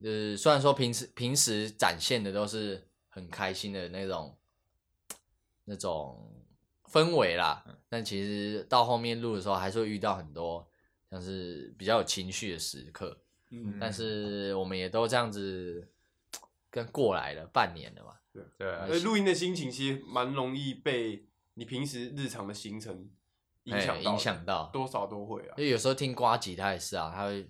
[0.00, 4.36] 呃，虽然说平时平时展现的都是很开心的那种
[5.64, 6.44] 那种
[6.90, 10.70] 氛围啦，但其实到后面录的时候还是会遇到很多
[11.12, 15.86] 像是比较有情绪的时刻，嗯，但是我们也都这样子
[16.70, 18.16] 跟过来了半年了嘛，
[18.56, 23.10] 对啊呃，录音的心情其实蛮容易被你平时日常的行程
[23.64, 25.64] 影响影响到，多少都会啊因。
[25.64, 27.46] 为有时候听瓜吉他也是啊，他会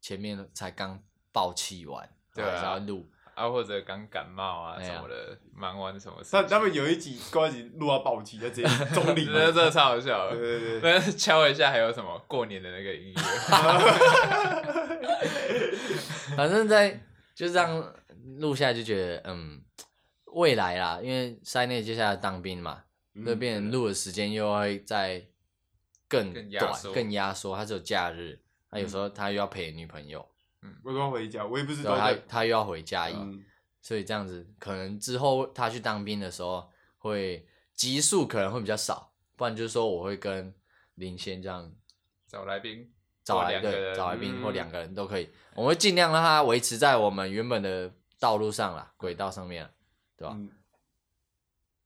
[0.00, 3.06] 前面才刚爆气完，对啊然后录。
[3.34, 6.30] 啊，或者刚感冒啊什么的，忙完什么事。
[6.32, 10.36] 他他们有一集关于录到暴气，他直接中立，真的超好笑的。
[10.36, 13.22] 对对对，但是敲一下还有什么过年的那个音乐，
[16.36, 17.00] 反正在
[17.34, 17.94] 就这样
[18.38, 19.62] 录下来，就觉得嗯，
[20.26, 25.24] 未来啦，因为塞内接下来当兵嘛，嗯那变成录的时间又会再
[26.08, 27.56] 更短、更压缩更压缩。
[27.56, 28.38] 他只有假日，
[28.70, 30.24] 他有时候他又要陪女朋友，
[30.82, 32.12] 我都要回家，我也不知道他。
[32.28, 33.08] 他又要回家
[33.80, 40.54] 所以这样子可能之后他去当兵的时候会集数可能会比较少，不然就是说我会跟
[40.94, 41.70] 林先这样
[42.26, 42.90] 找来宾，
[43.22, 49.70] 找来对找来宾或嗯两个人都可以，我们会尽量让他维持在我们原本的道路上啦，轨道上面啦，
[50.16, 50.34] 对吧？
[50.36, 50.50] 嗯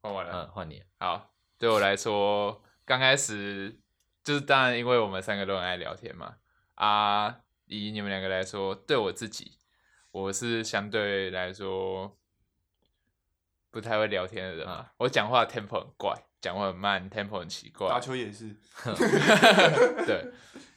[0.00, 0.32] 换完了。
[0.32, 3.76] 嗯，换你，好，对我来说，刚开始
[4.22, 6.36] 就是当然，因为我们三个都很爱聊天嘛。
[6.76, 9.52] 啊，以你们两个来说，对我自己，
[10.10, 12.16] 我是相对来说
[13.70, 14.92] 不太会聊天的人啊。
[14.96, 17.88] 我讲话 tempo 很怪，讲话很慢，tempo 很奇怪。
[17.88, 18.56] 打球也是。
[20.06, 20.32] 对，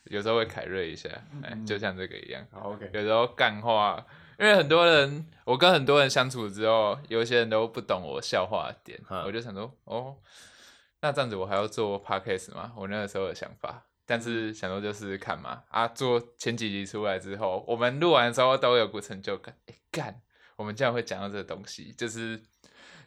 [0.06, 1.10] 有时候会凯瑞一下，
[1.44, 2.46] 哎，就像这个一样。
[2.52, 2.90] 好，OK。
[2.94, 4.06] 有时候干话，
[4.38, 10.18] 因为很多人，我跟很多人相处之后，有些人都不懂我笑话的点，我就想说，哦，
[11.00, 12.74] 那这样子我还要做 podcast 吗？
[12.76, 13.86] 我那个时候的想法。
[14.06, 20.22] 但是想说就试试看嘛，啊，做前几集出来之后，我们录完的时候都有股成就感，哎干，
[20.56, 22.42] 我们竟然会讲到这个东西，就是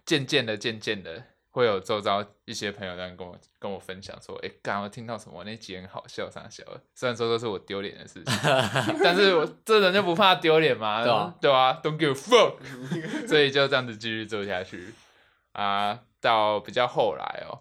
[0.06, 8.34] 渐渐的、渐渐的会有周遭一些朋友在跟我跟我分享说，哎干，我听到什么那集很好笑，啥笑的，虽然说都是我丢脸的事情，
[9.02, 11.34] 但是我这人就不怕丢脸嘛，对吧？
[11.40, 12.56] 对啊，Don't give a fuck，
[13.28, 14.94] 所以就这样子继续做下去，
[15.52, 17.60] 啊，到比较后来哦。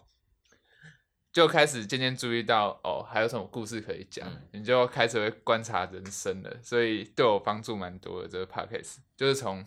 [1.33, 8.27] 就开始渐渐注意到哦，还有什么故事可以讲，你就开始会观察人生了，所以对我帮助蛮多的。
[8.27, 9.65] 这个 podcast 就是从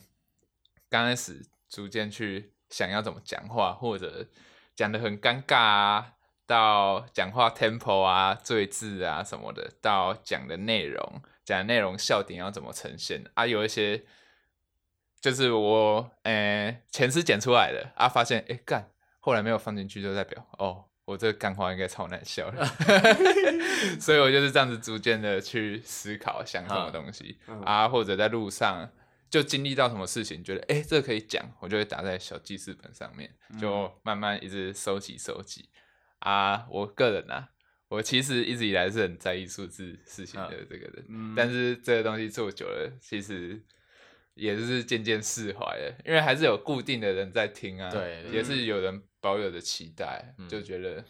[0.88, 4.28] 刚开始逐渐去想要怎么讲话，或者
[4.76, 6.12] 讲的很尴尬啊，
[6.46, 14.04] 到讲话 tempo 啊、赘字啊什么的，到讲的内容，讲内容笑点要怎么呈现啊，有一些
[15.20, 20.84] 就是我诶前次剪出来的啊，发现诶干，后来没有放进去，就代表哦。
[21.06, 22.66] 我这个干话应该超难笑的，
[23.98, 28.90] 所以我就是这样子逐渐的去思考想什么东西啊，或者在路上
[29.30, 35.68] 就经历到什么事情，觉得哎这可以讲，我就会打在小记事本上面，就慢慢一直收集收集
[36.18, 36.66] 啊。
[36.68, 37.50] 我个人啊，
[37.88, 43.62] 我其实一直以来是很在意数字事情的这个人，但是这个东西做久了，其实
[44.36, 49.02] 也是渐渐释怀了，因为还是有固定的人在听啊，对，也是有人。
[49.18, 51.04] 保有的期待，就觉得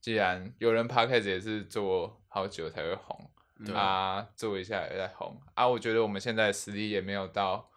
[0.00, 3.30] 既然有人 podcast 也是做好久才会红，
[3.74, 5.68] 啊，做一下也在红啊。
[5.68, 7.70] 我觉得我们现在实力也没有到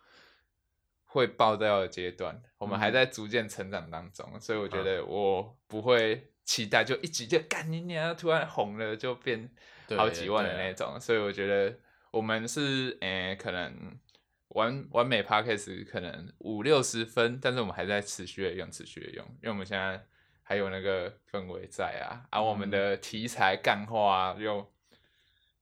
[1.03, 9.51] 会爆掉的阶段，我们还在逐渐成长当中，所以我觉得我不会期待就一集就干你娘，突然红了就变
[9.97, 10.97] 好几万的那种。
[10.97, 11.77] 所以我觉得
[12.12, 13.99] 我们是诶，可能。
[14.53, 20.03] 完完美 p a c k a g e 可能五六十分，但是我们还在持续的用，持续的用，因为我们现在
[20.41, 24.71] 还有那个氛围在啊，而我们的题材干话啊又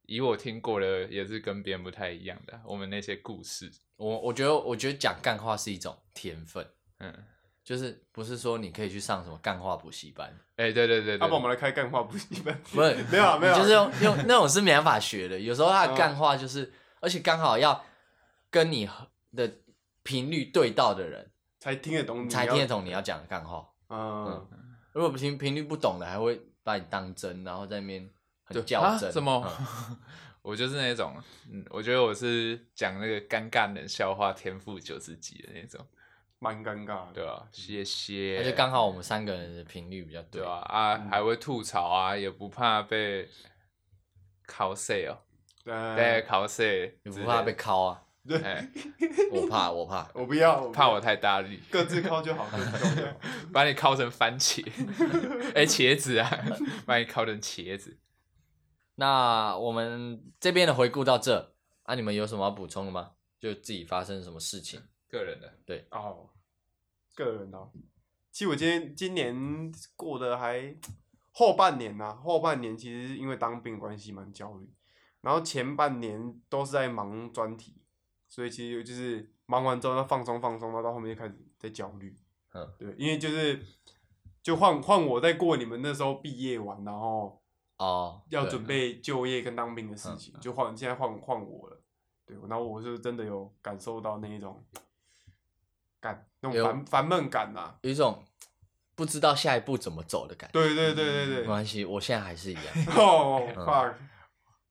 [0.05, 6.67] 以我听过的也是跟别人不太一样的，我们那些故事，我我觉得我觉得讲干话是一种天分，
[6.99, 7.13] 嗯，
[7.63, 17.85] 就是不是说你可以去上什么干话补习班，哎，对对对，要不我们来开干话补习班，不是 没有没有，就是用用那种是没办法学的，有时候他的干话就是，而且刚好要。
[18.51, 18.87] 跟你
[19.35, 19.51] 的
[20.03, 23.67] 频率对到的人，才听得懂你，才听得懂你要讲的干话。
[23.89, 24.47] 嗯，
[24.91, 28.07] 如果不听频率不懂的，还会把你当真，然后在那边
[28.43, 29.11] 很较真。
[29.11, 29.51] 什么？
[30.43, 31.15] 我就是那种，
[31.51, 35.85] 嗯，我觉得我是讲那个尴尬冷笑话天赋九十几的那种，
[36.39, 38.39] 蛮尴尬，对啊，谢谢。
[38.39, 43.29] 而且刚好我们三个人的频率比较对啊，啊，还会吐槽啊，也不怕被
[44.47, 45.15] 考碎哦，
[45.63, 48.03] 对，考碎，也不怕被考啊。
[48.27, 48.37] 对，
[49.31, 52.47] 我怕，我怕，我不要，怕我太大力，各自靠就好，
[53.51, 54.63] 把你靠成番茄，
[55.55, 56.29] 哎，茄子啊，
[56.85, 57.97] 把你靠成茄子。
[58.95, 63.13] 那我们这边的回顾到这，啊，你们有什么要补充的吗？
[63.39, 64.79] 就自己发生什么事情？
[65.09, 66.29] 个人的，对，哦，
[67.15, 67.71] 个人的。
[68.31, 70.75] 其实我今天今年过得还
[71.31, 74.69] 后半年呐，后半年其实因为当兵关系蛮焦虑，
[75.21, 77.80] 然后前半年都是在忙专题。
[78.31, 82.15] 所以其实就是忙完之后，要放松放松，然后到后面就开始在焦虑。
[82.53, 83.61] 嗯，对，因为就是
[84.41, 87.41] 就换换我在过你们那时候毕业完，然后
[87.77, 91.81] 哦要准备就业跟当兵的事情，就换现在换换我了。
[92.25, 94.63] 对，然后我是真的有感受到那一种
[95.99, 98.23] 感，那种烦烦闷感呐，有一种
[98.95, 100.53] 不知道下一步怎么走的感觉。
[100.53, 102.63] 对对对对对，没关系，我现在还是一样。
[102.95, 103.93] 哦， fuck。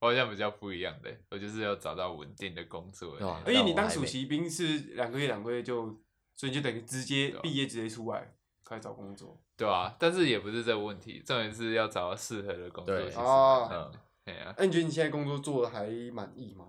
[0.00, 3.18] 我好像比较不一样的，我就是要找到稳定的工作。
[3.18, 5.94] 对而且你当暑期兵是两个月，两个月就，
[6.34, 8.34] 所以就等于直接毕业直接出来
[8.64, 9.38] 开始找工作。
[9.58, 12.96] 对啊，但是也不是这个问题，重点是要找到适合的工作。
[12.96, 13.92] 对啊，嗯，
[14.24, 14.54] 对啊。
[14.56, 16.66] 那你觉得你现在工作做的还满意吗？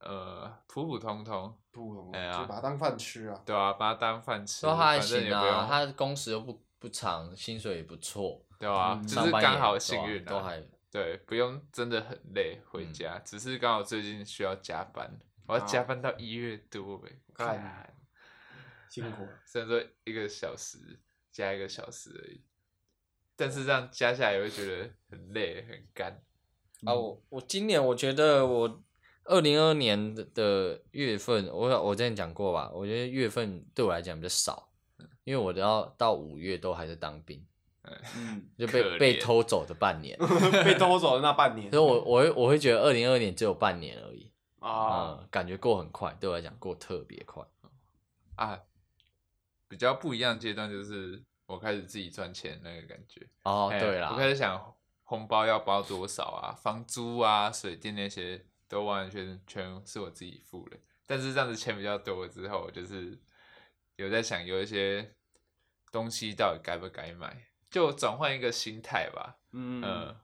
[0.00, 3.40] 呃，普普通通，普普通通，就把它当饭吃啊。
[3.46, 4.66] 对啊，把它当饭吃。
[4.66, 8.44] 都还行啊，他工时又不不长，薪水也不错。
[8.58, 10.60] 对啊，就是刚好幸运都还。
[10.94, 15.18] 对，不用真的很累回家，只是刚好最近需要加班，
[15.48, 17.96] 我要加班到一月多哎，看
[18.88, 19.26] 辛苦。
[19.44, 20.78] 虽然说一个小时
[21.32, 22.44] 加一个小时而已，
[23.34, 26.22] 但是这样加下来，会觉得很累很干。
[26.84, 28.84] 啊，我我今年我觉得我
[29.24, 34.70] 二零二二年的的月份，我我之前讲过吧，我觉得月份对我来讲比较少，
[35.24, 37.44] 因为我都要到五月都还在当兵，
[38.16, 40.18] 嗯， 就被被偷走的半年，
[40.64, 41.70] 被偷走的那半年。
[41.70, 47.44] 所以我我会我会觉得二零二二年只有半年而已，啊，嗯，感觉过很快，对我来讲过特别快。
[48.36, 48.58] 啊，
[49.68, 53.26] 比较不一样的阶段就是我开始自己赚钱那个感觉。
[53.44, 54.10] 哦，哎对啦。
[54.12, 54.74] 我，开始想
[55.04, 60.76] 红包要包多少啊，房租啊、水电那些都完完全全是我自己付的。
[61.06, 63.18] 但是这样子钱比较多之后，就是
[63.96, 65.14] 有在想有一些
[65.92, 69.36] 东西到底该不该买，就转换一个心态吧。
[69.50, 70.16] 嗯嗯，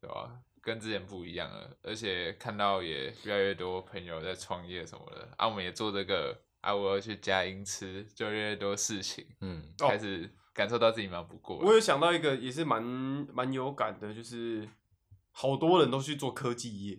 [0.00, 0.40] 对吧？
[0.60, 11.64] 跟之前不一样了，而且看到也越来越多朋友在创业什么的，啊，我们也做这个，啊，我要去加音吃，就越来越多事情，嗯，哦开始感受到自己忙不过了。
[11.64, 14.68] 我有想到一个也是蛮蛮有感的，就是
[15.30, 16.98] 好多人都去做科技业，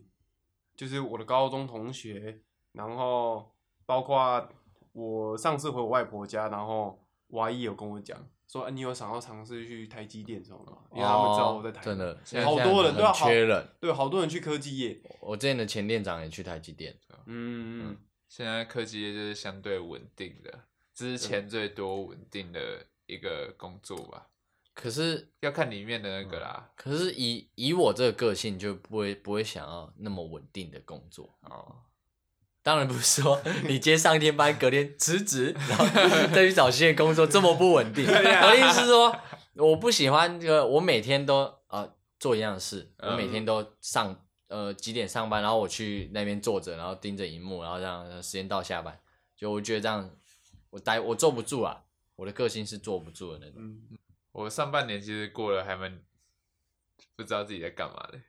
[0.73, 2.39] 就是我的高中同学，
[2.71, 3.53] 然后
[3.85, 4.47] 包括
[4.93, 6.97] 我上次回我外婆家，然后
[7.27, 8.17] 我阿姨有跟我讲
[8.47, 10.77] 说，啊、你有想要尝试去台积电什么的吗？
[10.93, 13.67] 因为他们知道我在台真的，现在好多人现在对啊，好很缺人。
[13.79, 17.97] 对，好多人去科技业，我之前的前店长也去台积电，嗯，嗯
[18.29, 20.63] 现在科技业就是相对稳定的，
[20.93, 24.27] 之前最多稳定的一个工作吧，
[24.73, 26.71] 可是要看里面的那个啦。
[26.75, 31.37] 可是以以我这个个性，就不会不会想要那么稳定的工作。
[31.41, 31.75] 哦，
[32.67, 35.85] 当然不是说 你接上一天班，隔天辞职， 然后
[36.35, 38.03] 再去找新的工作，这么不稳定。
[38.11, 39.15] 我的意思是说，
[39.53, 44.13] 我不喜欢这个，我每天都呃做一样的事，我每天都上
[44.49, 48.99] 呃几点上班，然后我去那边坐着，然后盯着荧幕，然后这样时间到下班，
[49.37, 50.09] 就我觉得这样
[50.69, 51.83] 我待我坐不住啊，
[52.17, 53.61] 我的个性是坐不住的那种。
[53.61, 53.97] 嗯
[54.33, 55.99] 我上半年其实过得还蛮
[57.15, 58.19] 不知道自己在干嘛的。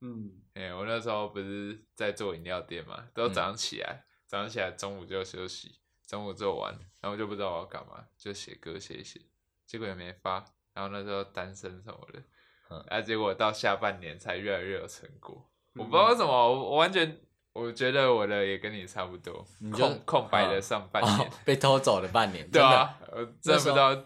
[0.00, 0.30] 嗯。
[0.54, 5.76] 哎、我那时候不是在做饮料店嘛，都早上起来，早上起来中午就休息，
[6.06, 9.20] 中午做完，然后就不知道我要干嘛，就写歌写一写，
[9.66, 10.44] 结果也没发，
[10.74, 12.22] 然后那时候单身什么的，
[12.70, 15.80] 嗯啊，结果到下半年才越来越有成果，嗯。
[15.80, 17.20] 我不知道为什么，我我完全
[17.52, 24.04] 我觉得我的也跟你差不多，你就空空白的嗯上半年，哦，被偷走了半年， 对啊，我真的不知道，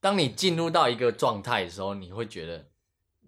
[0.00, 2.68] 当你进入到一个状态的时候，你会觉得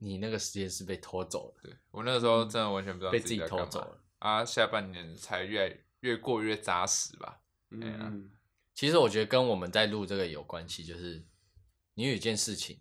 [0.03, 4.03] 你那个时间是被拖走的，对我那个时候真的完全不知道被自己自在干嘛偷走了。
[4.18, 7.40] 啊，下半年才越来越过越扎实吧。
[7.68, 8.30] 嗯哎呀嗯
[8.74, 11.22] 其实我觉得跟我们在录这个有关系，就是
[11.94, 12.80] 你有一件事情，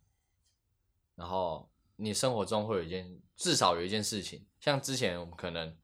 [1.15, 5.77] 然后你生活中会有一件，至少有一件事情，像之前我们可能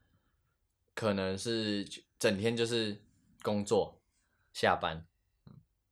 [0.93, 1.85] 可能是
[2.17, 3.03] 整天就是
[3.41, 4.01] 工作、
[4.53, 5.05] 下班，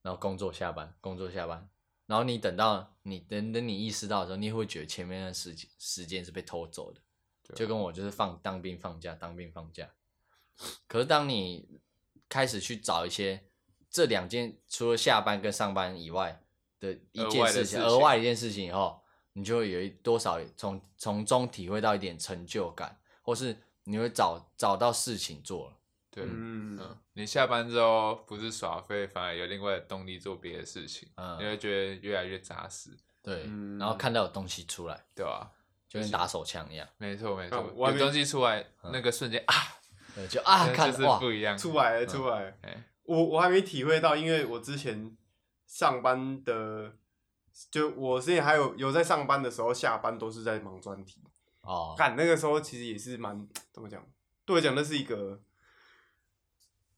[0.01, 1.69] 然后工作、下班、工作、下班，
[2.05, 6.99] 然后你等到你等等你意识到的时候，你会觉得前面的时间时间是被偷走的。
[6.99, 7.03] 啊
[7.55, 9.89] 就跟我就是放当兵放假，当兵放假。
[10.87, 11.81] 可是当你
[12.29, 13.43] 开始去找一些
[13.89, 16.41] 这两件除了下班跟上班以外
[16.79, 25.77] 的一件事情，外事情额外一件事情以后，你就会有一多少从从中体会到一点成就感，或是你会找找到事情做了。
[26.13, 32.91] 对，嗯嗯，你下班之后不是耍废，反而有另外的动力做别的事情，嗯你会觉得越来越扎实，
[33.23, 35.49] 对，嗯然后看到有东西出来，对吧？
[35.89, 39.53] 就跟打手枪一样，没错没错有东西出来，那个瞬间啊，
[40.13, 41.57] 对，就啊那就是哇，不一样。
[41.57, 45.17] 出来了出来了，哎，我我还没体会到，因为我之前
[45.65, 46.93] 上班的，
[47.71, 51.21] 就我之前还有有在上班的时候，下班都是在忙专题。
[51.61, 54.05] 哦，干那个时候其实也是蛮怎么讲，
[54.45, 55.39] 对我讲那是一个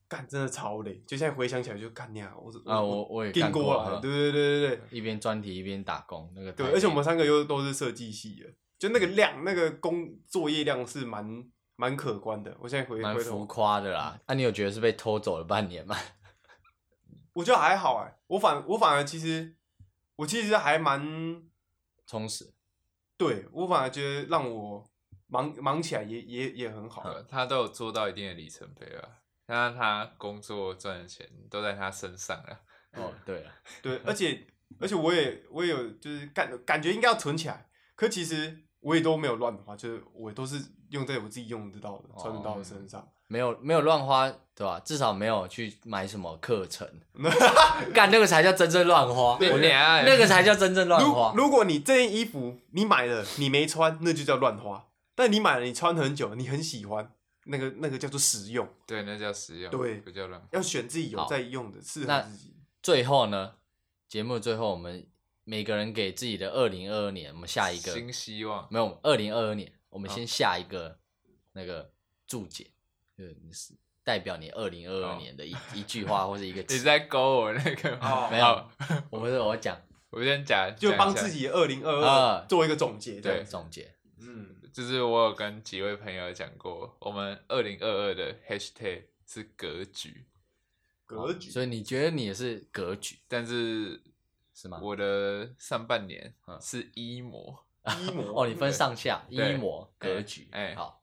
[0.07, 11.45] 干真的超累，就现在回想起来就干呀，我啊我我也干经过对对对对对一边专题一边打工，那个对，而且我累们三个又都是设计系的，就那个量那个工作业量是蛮
[11.75, 12.55] 蛮可观的。
[12.59, 14.19] 我现在回蛮浮夸的啦。
[14.27, 15.95] 那、你有觉得是被偷走了半年吗？
[17.33, 19.55] 我觉得还好哎，我反我反而其实
[20.17, 21.43] 我其实还蛮
[22.07, 22.53] 充实，
[23.17, 24.87] 对我反而觉得让我
[25.27, 27.01] 忙忙起来也也也很好。
[27.01, 29.09] 呃他都有做到一定的里程碑了，
[29.47, 32.59] 那他工作赚的钱都在他身上了。
[32.93, 34.45] 哦，对啊， 对，而且
[34.79, 43.07] 而且我也我也有就是感感觉应该要存起来，可其实我也都没有乱花，就是我都是用在我自己用得到的、穿得到的身上。
[43.27, 44.79] 没有没有乱花，对吧？
[44.85, 46.87] 至少没有去买什么课程，
[47.91, 49.33] 干那个才叫真正乱花。
[49.33, 51.33] 我对觉得哎那个才叫真正乱花。
[51.35, 57.11] 如果你这件衣服你买了你没穿，那就叫乱花；但你买了你穿很久，你很喜欢，
[57.45, 58.67] 那个那个叫做实用。
[58.85, 60.47] 对，那叫实用，对不叫乱。
[60.51, 62.53] 要选自己有在用的，适合那自己。
[62.83, 63.55] 最后呢，
[64.07, 65.07] 节目最后我们
[65.43, 70.99] 每个人给自己的二零二二年，我们下一个新希望，没有二零二二年，我们先下一个
[71.53, 71.91] 那个
[72.27, 72.71] 注解，
[73.17, 73.73] 就是你是
[74.03, 76.79] 代表你二零二二哦年的一一句话或者一个 你词。
[76.81, 78.69] 在勾我那个哦 没有
[79.09, 79.79] 我不是我讲
[80.11, 90.25] 我先讲，就帮自己二零二啊二做一个总结，对对，总结，嗯，就是我有跟几位朋友讲过，我们二零二二的 hashtag 是格局，
[91.05, 94.03] 格局，所以你觉得你也是格局但是
[94.53, 94.77] 是吗？
[94.83, 97.65] 我的上半年嗯是一模，
[98.01, 101.01] 一模 哦，你分上下一对模格局，哎好，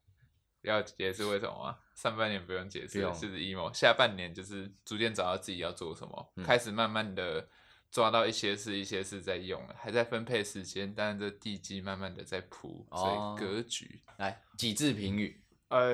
[0.60, 1.78] 要解释为什么吗？
[1.94, 7.48] 上半年不用解释，不是 emo，下半年就是逐渐找到自己要做什么，嗯开始慢慢的
[7.92, 15.92] 抓到一些事，一些事在用了，还在分配时间，但是这地基慢慢的在铺，哦所以格局来几字评语，呃，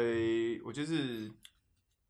[0.64, 1.30] 我就是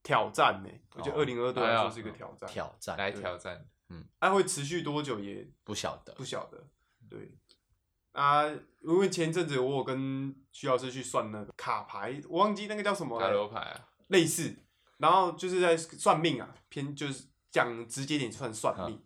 [0.02, 6.68] 挑战呢，我觉得哦二零二对我来说是一个挑战，挑战来挑战，嗯它会持续多久也不晓得不晓得，
[7.08, 7.32] 对。
[8.12, 8.48] 啊，
[8.80, 14.56] 因为前阵子我有跟徐老师去算那个卡牌，我忘记那个叫什么塔，罗牌啊，类似，
[14.96, 19.00] 然后就是在算命啊，偏就是讲直接点算算命，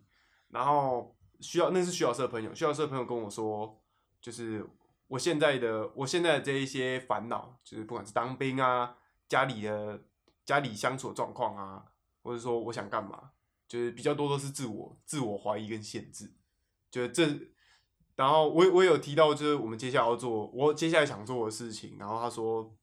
[0.53, 3.81] 然后需要那是徐老师的朋友，徐老师的朋友跟我说，
[4.21, 4.63] 就是
[5.07, 8.95] 我现在的我现在的这一些烦恼，就是不管是当兵啊，
[9.27, 10.03] 家里的
[10.45, 11.85] 家里相处的状况啊，
[12.21, 13.31] 或者说我想干嘛，
[13.67, 16.31] 就是比较多都是自我自我怀疑跟限制，
[16.91, 17.53] 就是这。
[18.15, 21.97] 然后我我有提到，就是我们接下来要做，我接下来想做的事情。
[21.97, 22.77] 然后他说，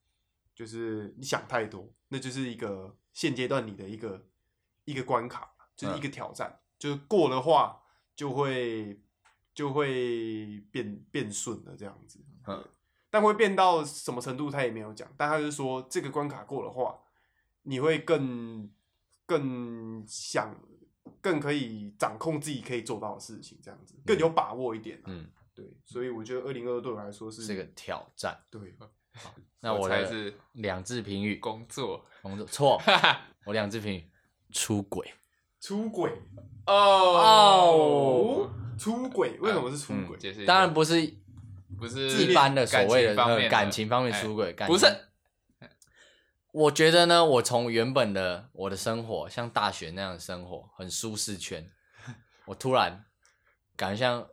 [0.53, 4.27] 就是你想太多，那就是一个现阶段你的一个
[4.83, 6.59] 一个关卡，就是一个挑战。
[6.81, 7.83] 就是过的话，
[8.15, 8.99] 就会
[9.53, 12.19] 就会变变顺了这样子。
[12.47, 12.67] 嗯
[13.13, 15.05] 但会变到什么程度，他也没有讲。
[15.17, 16.97] 但他就说，这个关卡过的话，
[17.63, 18.71] 你会更
[19.25, 20.55] 更想，
[21.19, 25.03] 更可以掌控自己可以做到的事情，这样子更有把握一点、啊。
[25.07, 28.41] 嗯，对，所以我觉得二零二对我来说是是个挑战。
[28.49, 28.73] 对，
[29.59, 32.81] 那我的猜是两字评语，工作工作错，
[33.45, 34.09] 我两字评语，
[34.51, 35.13] 出轨。
[35.61, 36.11] 出轨。
[36.65, 39.37] 哦，出轨？
[39.39, 40.17] 为什么是出轨？
[40.17, 40.47] 解释一下。
[40.47, 41.13] 当然不是
[41.77, 44.95] 不是一般的所谓的感情方面呃感情方面哎出轨，感不情是。
[46.51, 51.71] 我觉得呢，我从原本的我的生活，像大学那样的生活，很舒适圈，
[52.45, 53.05] 我突然
[53.77, 54.27] 感觉像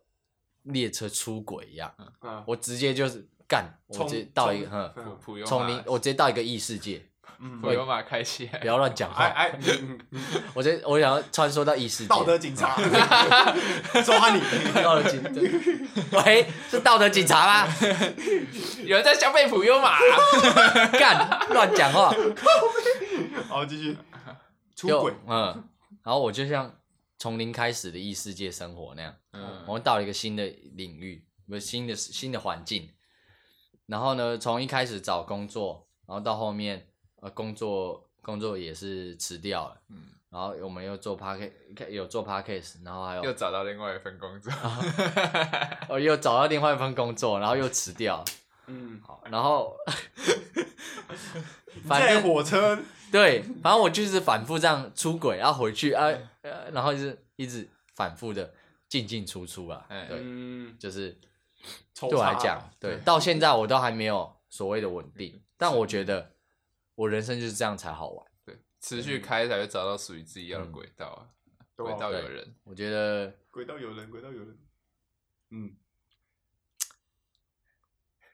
[0.65, 7.08] 列车出轨一样，啊，我直接就是干，我直接到一个冲哼，普普悠从零，我直接到一个异世界，
[7.41, 9.59] 嗯普悠玛开起来不，要乱讲话，哎哎，
[10.55, 12.77] 我直接我想要穿梭到异世界，道德警察。
[14.05, 14.41] 抓你，
[14.83, 15.23] 道德警，
[16.13, 17.75] 喂，是道德警察吗？
[18.85, 19.99] 有人在消费普悠玛，
[20.99, 22.13] 干，乱讲话，
[23.49, 23.97] 好继续。
[24.75, 25.47] 出就轨，嗯，
[26.05, 26.73] 然后我就像
[27.19, 29.15] 从零开始的异世界生活那样。
[29.33, 29.65] 嗯。
[29.67, 32.89] 我们到了一个新的领域，不是新的新的环境。
[33.87, 36.88] 然后呢，从一开始找工作，然后到后面
[37.21, 39.97] 呃工作工作也是辞掉了，嗯，
[40.31, 41.39] 然后我们又做 p a r
[41.75, 44.53] k 有做 p a r k a s 然后还有又找到另外一份工作，
[45.89, 48.25] 哦又找到另外一份工作，然后又辞掉，
[48.67, 49.75] 嗯，好，然后
[50.25, 50.33] 这
[51.89, 52.79] 台反正火车
[53.11, 56.07] 对，反正我就是反复这样出轨，然后回去啊，
[56.43, 58.53] 呃然后就是一直反复的
[58.89, 61.19] 进进出出啊，哎对，嗯，就是
[61.95, 66.31] 抽对我来查讲，对，到现在我都还没有所谓的稳定，但我觉得
[66.99, 68.27] 我人生就是这样才好玩。
[68.45, 71.31] 对，持续开才会找到属于自己要的轨道啊，
[71.77, 74.59] 轨道有人，我觉得轨道有人，轨道有人，
[75.51, 75.77] 嗯，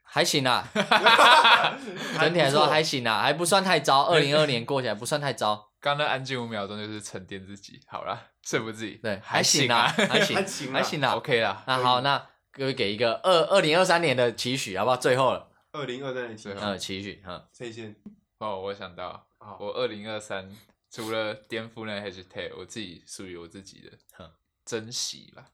[0.02, 0.66] 还行啊，
[2.18, 4.04] 整体来说还行啊，还不算太糟。
[4.04, 11.10] 二零二年过起来不算太糟， 刚刚那安静五秒钟就是沉淀自己，好了，说服自己，对，还行啊，还行，还行啦还行啦。
[11.16, 14.96] ，OK 啦，那好，那各位给一个二二零二三年的期许，好不好？
[14.96, 17.94] 最后了，二零二三年期对，呃，期许，嗯，谁先？
[18.38, 20.50] 哦，我想到，好，我二零二三
[20.90, 24.30] 除了颠覆那 hashtag，我自己属于我自己的哼
[24.64, 25.50] 珍惜啦，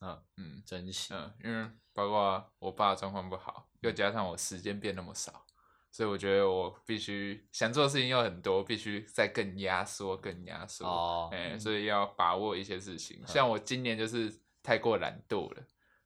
[0.00, 5.44] 嗯嗯珍惜，嗯，因为包括我爸状况不好，又加上我时间变那么少，
[5.90, 10.86] 所以我觉得我必须想做的事情又很多，必须再更压缩、更压缩。
[10.86, 13.20] 哦哎、所以要把握一些事情。
[13.26, 15.62] 像我今年就是太过懒惰了，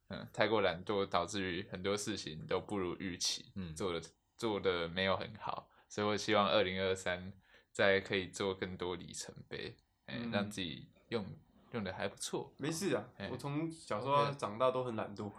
[0.09, 4.03] 嗯，太过懒惰导致于很多事情都不如预期，嗯做的
[4.37, 7.33] 做的没有很好，所以我希望二零二三
[7.71, 9.77] 再可以做更多里程碑，
[10.07, 11.25] 哎、嗯让自己用
[11.71, 12.53] 用的还不错。
[12.57, 15.31] 没事啊哎，我从小时候长大都很懒惰，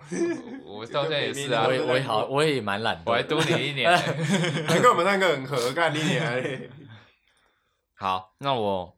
[0.64, 3.22] 我我 到现在也是啊我，也我也好，我也蛮懒我还。
[3.24, 3.92] 多你一年。
[4.66, 6.72] 难怪我们三个很合，干一年。
[7.96, 8.98] 好，那我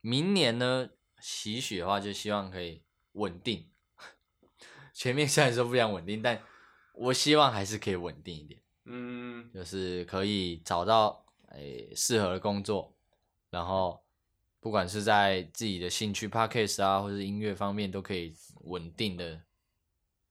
[0.00, 0.88] 明年呢，
[1.20, 3.68] 期许的话就希望可以稳定，
[4.94, 6.40] 前面虽然说非常稳定，但
[6.94, 12.94] 我希望还是可以稳定一点，嗯，就是可以找到诶适合的工作，
[13.50, 14.02] 然后
[14.60, 19.40] 不管是在自己的兴趣 podcast 啊，或者是音乐方面，都可以稳定的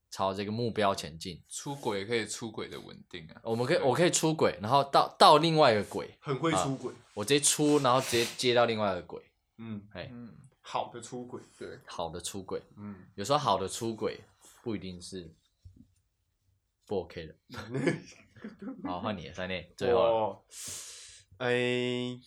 [0.10, 1.42] 朝这个目标前进。
[1.48, 3.42] 出轨也可以出轨的稳定啊。
[3.44, 9.24] 我们可以，我可以出轨，然后到到另外一个轨，很会出轨，我直接出，然后直接接到另外一个轨，
[9.58, 14.20] 嗯，哎，嗯，好的出轨，对，好的出轨，嗯，有时候好的出轨
[14.62, 15.32] 不一定是
[16.86, 17.36] 不 OK 的。
[18.84, 20.44] 好，换你了三内，最后
[21.38, 22.18] 哎，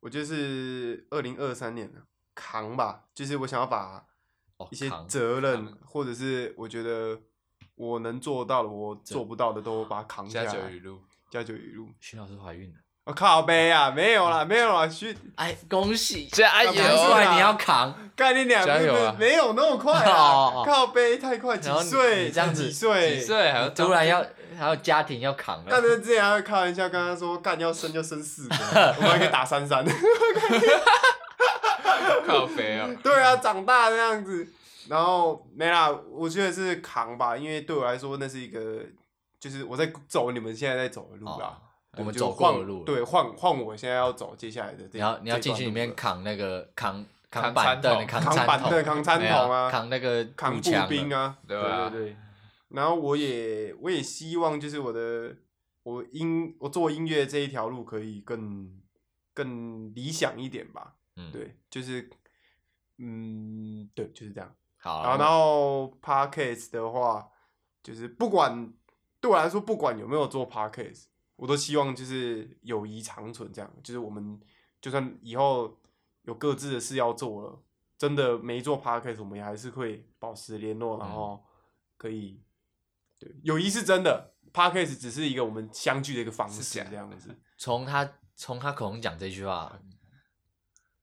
[0.00, 1.98] 我就是二零二三年的
[2.34, 4.04] 扛吧，就是我想要把
[4.56, 7.18] 哦一些扛责任扛，或者是我觉得
[7.74, 10.80] 我能做到的，我做不到的，都把它扛下来加九语。
[10.80, 16.28] 录，加九语录，徐老师怀孕了，我靠背啊，没有啦，没有啦，去 哎，恭喜！
[16.32, 22.30] 这哎难怪你要扛，干你两，加油啊没有那么快 哦哦啊，靠背太快，几岁？
[22.30, 23.18] 这样子几岁？
[23.18, 23.24] 几？
[23.26, 24.24] 岁突然要
[24.56, 25.64] 还有家庭要扛了。
[25.68, 28.56] 但是之前还会开玩笑跟他说，干要生就生四个，
[28.98, 29.84] 我们还可以打三三。
[32.26, 32.88] 靠肥啊。
[33.02, 34.46] 对啊，长大这样子，
[34.88, 38.80] 然后没啦，我觉得是扛吧，因为对我来说那是一个，
[39.40, 41.46] 就是我在走你们现在在走的路啦。
[41.46, 41.56] 哦
[41.98, 44.92] 我们就走过的换路了对，换换我现在要走接下来的这。
[44.94, 52.16] 你要你要进去里面扛那个扛扛板凳、扛板凳扛餐桶啊扛那个扛步兵啊，对对对。
[52.74, 55.36] 然后我也我也希望就是我的
[55.82, 58.80] 我音我做音乐这一条路可以更
[59.34, 60.96] 更理想一点吧。
[61.16, 62.08] 嗯，对，就是
[62.98, 64.54] 嗯，对，就是这样。
[64.78, 67.28] 好，然后然后 podcast 的话，
[67.82, 68.72] 就是不管
[69.20, 71.04] 对我来说，不管有没有做 podcast，
[71.36, 74.40] 我都希望就是友谊长存，这样就是我们
[74.80, 75.78] 就算以后
[76.22, 77.62] 有各自的事要做了，
[77.98, 81.44] 真的没做 podcast，我们也还是会保持联络，然后
[81.96, 82.40] 可以
[83.22, 87.38] 对友谊是真的，podcast 只是一个我们相聚的一个方式，这样子。
[87.56, 89.80] 从他从他口中讲这句话，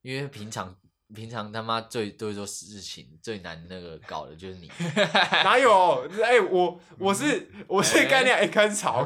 [0.01, 0.75] 因为平常
[1.15, 4.69] 平常他妈最最做事情最难那个搞的就是你，
[5.43, 6.07] 哪有？
[6.23, 9.05] 哎、我我是我是概念哎，开始吵，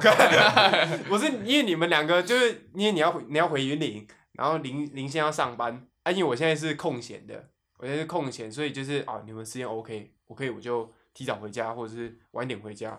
[1.09, 12.97] 我是 因为你们两个就是因为你要回你要回云林，然后林林先要上班，啊，因为我现在是空闲的，我现在是空闲，所以就是啊，你们时间 OK，我可以我就提早回家，或者是晚点回家，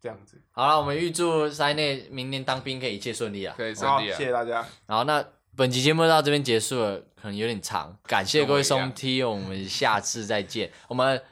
[0.00, 0.40] 这样子。
[0.52, 3.54] 好了，我们预祝塞内明年当兵可以一切顺利啊！
[3.56, 4.24] 可以顺好，利啊谢。
[4.26, 4.64] 谢大家。
[4.86, 5.24] 好，那
[5.56, 11.22] 本期节目到这边结束了，可能有点长，感谢各位收听，我们下次再见，我们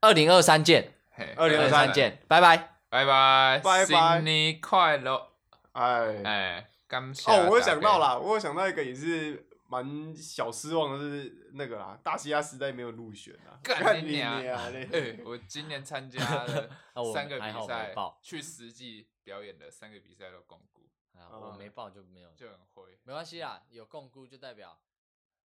[0.00, 2.68] 二零二三见，嘿2023三，见，拜拜。
[2.90, 5.28] 拜拜，拜拜新年快乐！
[5.70, 7.30] 哎，哎，感谢。
[7.30, 14.72] 哦，我有想到，啦，我有想到一个也是蛮小失望的，是那个啦，大西亚时代没有入选啊，干你娘娘！
[14.72, 14.88] 嘞！
[14.92, 16.68] 哎，我今年参加了
[17.14, 22.98] 三个比赛报，去实际表演的三个比赛都共估，啊，我没报就没有，就很灰。
[23.04, 24.76] 没关系啦，有共估就代表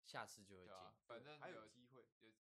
[0.06, 0.74] 下次就会进。
[0.74, 1.83] 啊，反正还有机